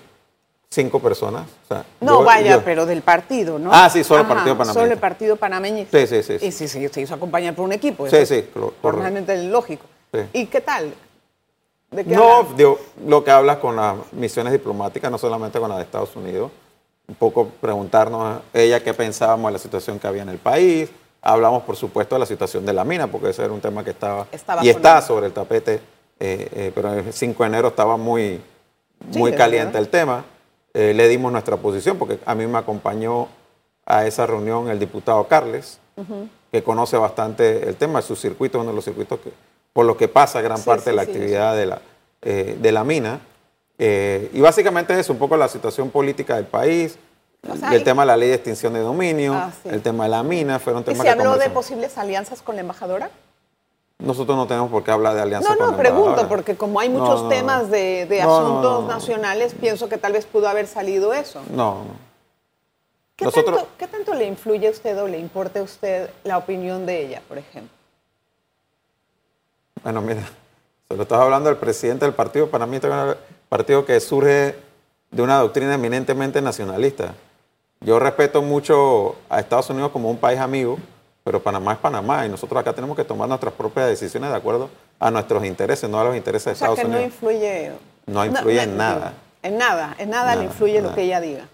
cinco 0.72 1.00
personas. 1.00 1.46
no, 2.00 2.24
vaya, 2.24 2.64
pero 2.64 2.86
del 2.86 3.02
partido, 3.02 3.60
¿no? 3.60 3.72
Ah, 3.74 3.90
sí, 3.90 4.04
solo 4.04 4.22
el 4.22 4.28
partido 4.28 4.58
panameño. 4.58 4.74
Solo 4.82 4.94
el 4.94 5.00
partido 5.00 5.36
panameño. 5.36 5.86
Sí, 5.92 6.08
sí, 6.08 6.24
sí. 6.24 6.38
Y 6.42 6.52
sí, 6.52 6.68
sí, 6.68 6.88
se 6.88 7.02
hizo 7.02 7.14
acompañar 7.14 7.54
por 7.54 7.66
un 7.66 7.74
equipo. 7.74 8.10
Sí, 8.10 8.26
sí, 8.26 8.46
Normalmente 8.82 9.34
es 9.34 9.44
lógico. 9.44 9.86
¿Y 10.34 10.46
qué 10.48 10.62
tal? 10.62 10.94
no, 12.06 12.48
lo 13.06 13.24
que 13.24 13.32
hablas 13.32 13.58
con 13.58 13.76
las 13.76 13.96
misiones 14.14 14.54
diplomáticas, 14.54 15.12
no 15.12 15.18
solamente 15.18 15.60
con 15.60 15.68
las 15.68 15.78
de 15.78 15.84
Estados 15.84 16.16
Unidos, 16.16 16.50
un 17.06 17.16
poco 17.16 17.50
preguntarnos 17.50 18.40
ella 18.54 18.82
qué 18.82 18.94
pensábamos 18.94 19.50
de 19.50 19.54
la 19.54 19.60
situación 19.60 20.00
que 20.00 20.08
había 20.08 20.22
en 20.22 20.30
el 20.30 20.38
país. 20.38 20.90
Hablamos, 21.22 21.64
por 21.64 21.76
supuesto, 21.76 22.16
de 22.16 22.20
la 22.20 22.26
situación 22.26 22.66
de 22.66 22.72
la 22.72 22.86
mina, 22.86 23.08
porque 23.08 23.30
ese 23.30 23.44
era 23.44 23.52
un 23.52 23.60
tema 23.60 23.84
que 23.84 23.90
estaba, 23.90 24.26
y 24.62 24.70
está 24.70 25.02
sobre 25.02 25.28
el 25.28 25.34
tapete, 25.34 25.82
eh, 26.20 26.50
eh, 26.54 26.72
pero 26.74 26.94
el 26.94 27.12
5 27.12 27.44
de 27.44 27.48
enero 27.48 27.68
estaba 27.68 27.98
muy, 27.98 28.40
muy 29.14 29.34
caliente 29.34 29.78
el 29.78 29.90
tema. 29.90 30.24
Eh, 30.74 30.94
le 30.94 31.08
dimos 31.08 31.32
nuestra 31.32 31.58
posición, 31.58 31.98
porque 31.98 32.20
a 32.26 32.34
mí 32.36 32.48
me 32.48 32.58
acompañó 32.58 33.28
a 33.86 34.06
esa 34.06 34.26
reunión 34.26 34.70
el 34.70 34.80
diputado 34.80 35.28
Carles, 35.28 35.80
que 36.52 36.64
conoce 36.64 36.98
bastante 36.98 37.68
el 37.68 37.76
tema, 37.76 38.02
su 38.02 38.16
circuito 38.16 38.60
uno 38.60 38.70
de 38.70 38.76
los 38.76 38.86
circuitos 38.86 39.20
que, 39.20 39.32
por 39.74 39.86
lo 39.86 39.98
que 39.98 40.08
pasa 40.08 40.42
gran 40.42 40.62
parte 40.64 40.90
de 40.90 40.96
la 40.96 41.04
actividad 41.04 41.56
de, 41.56 41.66
la, 41.66 41.82
eh, 42.22 42.58
de 42.60 42.72
la 42.72 42.84
mina. 42.84 43.20
Eh, 43.78 44.30
y 44.34 44.42
básicamente 44.42 44.98
es 45.00 45.10
un 45.10 45.18
poco 45.18 45.38
la 45.38 45.48
situación 45.48 45.90
política 45.90 46.36
del 46.36 46.46
país, 46.46 46.98
el 47.72 47.84
tema 47.84 48.04
de 48.04 48.08
la 48.08 48.18
ley 48.18 48.30
de 48.30 48.36
extinción 48.36 48.74
de 48.74 48.80
dominio, 48.80 49.34
ah, 49.34 49.52
el 49.66 49.82
tema 49.82 50.04
de 50.06 50.12
la 50.12 50.24
mina, 50.24 50.60
fueron 50.60 50.84
temas 50.84 51.00
¿Y 51.00 51.02
se 51.02 51.10
habló 51.10 51.38
de 51.38 51.50
posibles 51.50 51.98
alianzas 51.98 52.42
con 52.42 52.56
la 52.56 52.62
embajadora? 52.62 53.10
Nosotros 54.02 54.36
no 54.36 54.48
tenemos 54.48 54.72
por 54.72 54.84
qué 54.84 54.92
hablar 54.92 55.14
de 55.14 55.22
alianzas 55.22 55.56
no, 55.60 55.72
no, 55.72 55.78
pregunto, 55.78 56.28
porque 56.28 56.58
como 56.58 56.80
hay 56.80 56.90
muchos 56.90 57.30
temas 57.30 57.70
de, 57.70 58.22
asuntos 58.22 58.86
nacionales, 58.86 59.54
pienso 59.54 59.88
que 59.88 59.98
tal 59.98 60.14
vez 60.14 60.26
pudo 60.26 60.48
haber 60.48 60.68
salido 60.68 61.14
eso. 61.14 61.42
No, 61.54 61.86
¿Qué, 63.16 63.30
tanto, 63.30 63.68
¿Qué 63.78 63.88
tanto 63.88 64.14
le 64.16 64.26
influye 64.26 64.68
a 64.68 64.72
usted 64.72 65.00
o 65.00 65.08
le 65.08 65.20
importa 65.20 65.60
a 65.60 65.64
usted 65.64 66.10
la 66.24 66.40
opinión 66.40 66.88
de 66.88 67.06
ella, 67.06 67.22
por 67.28 67.38
ejemplo? 67.38 67.76
Bueno, 69.84 70.02
mira, 70.02 70.24
se 70.90 70.96
lo 70.96 71.04
estaba 71.04 71.24
hablando 71.24 71.50
del 71.50 71.58
presidente 71.58 72.06
del 72.06 72.16
partido. 72.16 72.50
Para 72.50 72.66
mí 72.66 72.78
es 72.78 72.84
un 72.84 73.16
partido 73.48 73.86
que 73.86 74.00
surge 74.00 74.56
de 75.12 75.22
una 75.22 75.38
doctrina 75.38 75.76
eminentemente 75.76 76.42
nacionalista. 76.42 77.14
Yo 77.80 78.00
respeto 78.00 78.42
mucho 78.42 79.16
a 79.30 79.40
Estados 79.40 79.70
Unidos 79.70 79.92
como 79.92 80.10
un 80.10 80.18
país 80.18 80.40
amigo, 80.40 80.78
pero 81.24 81.42
Panamá 81.42 81.74
es 81.74 81.80
Panamá 81.80 82.26
y 82.26 82.30
nosotros 82.30 82.60
acá 82.60 82.74
tenemos 82.74 82.96
que 82.98 83.04
tomar 83.04 83.28
nuestras 83.28 83.54
propias 83.54 83.88
decisiones 83.88 84.32
de 84.32 84.36
acuerdo 84.36 84.70
a 85.00 85.12
nuestros 85.12 85.46
intereses, 85.46 85.90
no 85.90 86.00
a 86.00 86.04
los 86.04 86.16
intereses 86.16 86.46
de 86.46 86.52
Estados 86.54 86.80
Unidos. 86.80 86.96
No 86.96 87.06
influye. 87.06 87.72
No 88.08 88.26
influye 88.26 88.64
en 88.64 88.78
nada. 88.78 89.14
En 89.44 89.58
nada, 89.58 89.96
en 89.98 90.10
nada, 90.10 90.36
le 90.36 90.46
influye 90.46 90.82
lo 90.82 90.94
que 90.94 91.04
ella 91.04 91.20
diga. 91.20 91.48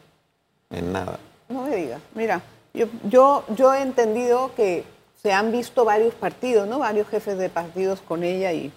En 0.70 0.92
nada. 0.92 1.20
No 1.50 1.64
me 1.64 1.76
diga. 1.76 2.00
Mira, 2.16 2.42
yo, 2.74 2.88
yo, 3.04 3.44
yo 3.56 3.74
he 3.74 3.82
entendido 3.82 4.52
que 4.56 4.84
se 5.22 5.34
han 5.34 5.52
visto 5.52 5.86
varios 5.86 6.14
partidos, 6.14 6.68
¿no? 6.68 6.80
Varios 6.80 7.08
jefes 7.08 7.38
de 7.38 7.50
partidos 7.50 8.02
con 8.02 8.24
ella 8.24 8.52
y 8.52 8.72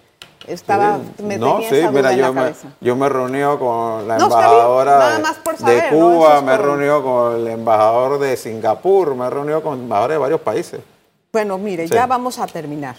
estaba, 0.47 0.99
me 1.23 1.37
no, 1.37 1.55
tenía 1.55 1.69
sí, 1.69 1.75
esa 1.77 1.91
duda 1.91 2.09
mira, 2.09 2.13
yo, 2.13 2.33
me, 2.33 2.53
yo 2.81 2.95
me 2.95 3.09
reuní 3.09 3.41
con 3.59 4.07
la 4.07 4.17
embajadora 4.17 5.21
de 5.59 5.89
Cuba, 5.89 6.41
me 6.41 6.53
he 6.53 6.57
reunido 6.57 7.03
con 7.03 7.35
el 7.35 7.47
embajador 7.47 8.19
de 8.19 8.37
Singapur, 8.37 9.15
me 9.15 9.27
he 9.27 9.29
reunido 9.29 9.61
con 9.61 9.79
embajadores 9.79 10.15
de 10.15 10.19
varios 10.19 10.41
países. 10.41 10.81
Bueno, 11.31 11.57
mire, 11.57 11.87
ya 11.87 12.07
vamos 12.07 12.39
a 12.39 12.47
terminar, 12.47 12.95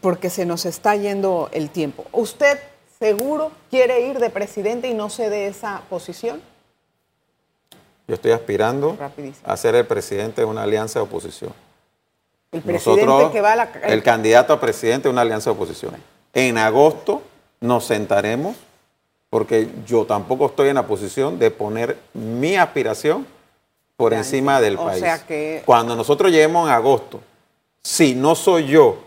porque 0.00 0.30
se 0.30 0.46
nos 0.46 0.66
está 0.66 0.94
yendo 0.96 1.48
el 1.52 1.70
tiempo. 1.70 2.04
¿Usted 2.12 2.58
seguro 2.98 3.50
quiere 3.70 4.06
ir 4.08 4.18
de 4.18 4.30
presidente 4.30 4.88
y 4.88 4.94
no 4.94 5.10
se 5.10 5.30
de 5.30 5.48
esa 5.48 5.82
posición? 5.88 6.40
Yo 8.08 8.14
estoy 8.14 8.30
aspirando 8.30 8.96
a 9.44 9.56
ser 9.56 9.74
el 9.74 9.86
presidente 9.86 10.42
de 10.42 10.44
una 10.44 10.62
alianza 10.62 11.00
de 11.00 11.04
oposición. 11.04 11.52
El 12.52 12.62
presidente 12.62 13.30
que 13.32 13.40
va 13.40 13.52
a 13.52 13.56
la... 13.56 13.64
El 13.82 14.02
candidato 14.04 14.52
a 14.52 14.60
presidente 14.60 15.08
de 15.08 15.12
una 15.12 15.22
alianza 15.22 15.50
de 15.50 15.56
oposición. 15.56 15.96
En 16.36 16.58
agosto 16.58 17.22
nos 17.62 17.86
sentaremos 17.86 18.56
porque 19.30 19.70
yo 19.86 20.04
tampoco 20.04 20.44
estoy 20.44 20.68
en 20.68 20.74
la 20.74 20.86
posición 20.86 21.38
de 21.38 21.50
poner 21.50 21.96
mi 22.12 22.56
aspiración 22.56 23.26
por 23.96 24.12
encima 24.12 24.60
del 24.60 24.76
país. 24.76 25.02
Cuando 25.64 25.96
nosotros 25.96 26.30
lleguemos 26.30 26.68
en 26.68 26.74
agosto, 26.74 27.22
si 27.82 28.14
no 28.14 28.34
soy 28.34 28.66
yo 28.66 28.98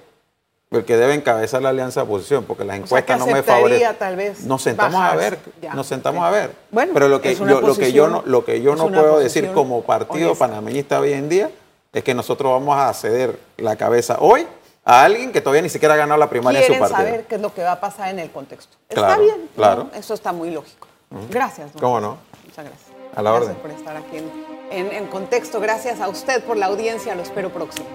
el 0.72 0.84
que 0.86 0.98
debe 0.98 1.14
encabezar 1.14 1.62
la 1.62 1.70
alianza 1.70 2.00
de 2.00 2.08
oposición, 2.08 2.46
porque 2.46 2.66
las 2.66 2.78
encuestas 2.78 3.20
no 3.20 3.28
me 3.28 3.44
favorecen. 3.44 3.96
Tal 4.00 4.16
vez 4.16 4.44
nos 4.46 4.64
sentamos 4.64 5.00
a 5.00 5.16
ver, 5.16 5.38
nos 5.76 5.86
sentamos 5.86 6.24
a 6.24 6.32
ver. 6.32 6.56
Pero 6.72 7.08
lo 7.10 7.22
que, 7.22 7.36
yo, 7.36 7.62
lo 7.62 7.76
que 7.76 7.94
yo 7.94 8.08
no, 8.08 8.24
lo 8.26 8.44
que 8.44 8.60
yo 8.64 8.76
no 8.76 8.88
puedo 8.88 9.20
decir 9.20 9.52
como 9.54 9.84
partido 9.84 10.34
panameñista 10.34 11.00
hoy 11.00 11.14
en 11.14 11.30
día 11.30 11.52
es 11.94 12.04
que 12.04 12.16
nosotros 12.16 12.52
vamos 12.52 12.76
a 12.76 12.92
ceder 12.96 13.38
la 13.58 13.76
cabeza 13.76 14.18
hoy 14.20 14.48
a 14.84 15.04
alguien 15.04 15.32
que 15.32 15.42
todavía 15.42 15.62
ni 15.62 15.70
siquiera 15.70 15.94
ha 15.94 15.98
ganado 15.98 16.20
la 16.20 16.30
primaria 16.30 16.62
en 16.62 16.68
su 16.74 16.80
partido. 16.80 16.98
saber 16.98 17.26
qué 17.26 17.36
es 17.36 17.42
lo 17.42 17.54
que 17.54 17.64
va 17.64 17.74
a 17.74 17.80
pasar 17.80 18.10
en 18.10 18.20
el 18.20 18.32
contexto. 18.32 18.78
está 18.90 19.18
bien, 19.18 19.50
claro. 19.56 19.90
Eso 19.94 20.14
está 20.14 20.32
muy 20.32 20.52
lógico. 20.52 20.88
Gracias. 21.30 21.72
¿Cómo 21.80 22.00
no? 22.00 22.18
Muchas 22.46 22.66
gracias. 22.66 22.90
A 23.16 23.22
la 23.22 23.32
gracias 23.32 23.58
por 23.58 23.72
estar 23.72 23.98
aquí 23.98 24.18
en, 24.72 24.92
en 24.92 25.08
contexto. 25.08 25.60
Gracias 25.60 26.00
a 26.00 26.08
usted 26.08 26.44
por 26.44 26.58
la 26.58 26.68
audiencia. 26.68 27.16
Lo 27.16 27.24
espero 27.24 27.50
próximo. 27.50 27.88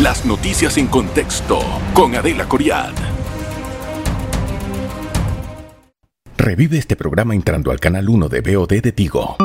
Las 0.00 0.24
noticias 0.24 0.76
en 0.76 0.88
contexto 0.88 1.60
con 1.94 2.14
Adela 2.16 2.46
Coriad. 2.48 2.92
Revive 6.36 6.76
este 6.76 6.96
programa 6.96 7.34
entrando 7.34 7.70
al 7.70 7.80
canal 7.80 8.08
1 8.08 8.28
de 8.28 8.40
BOD 8.40 8.82
de 8.82 8.92
Tigo. 8.92 9.36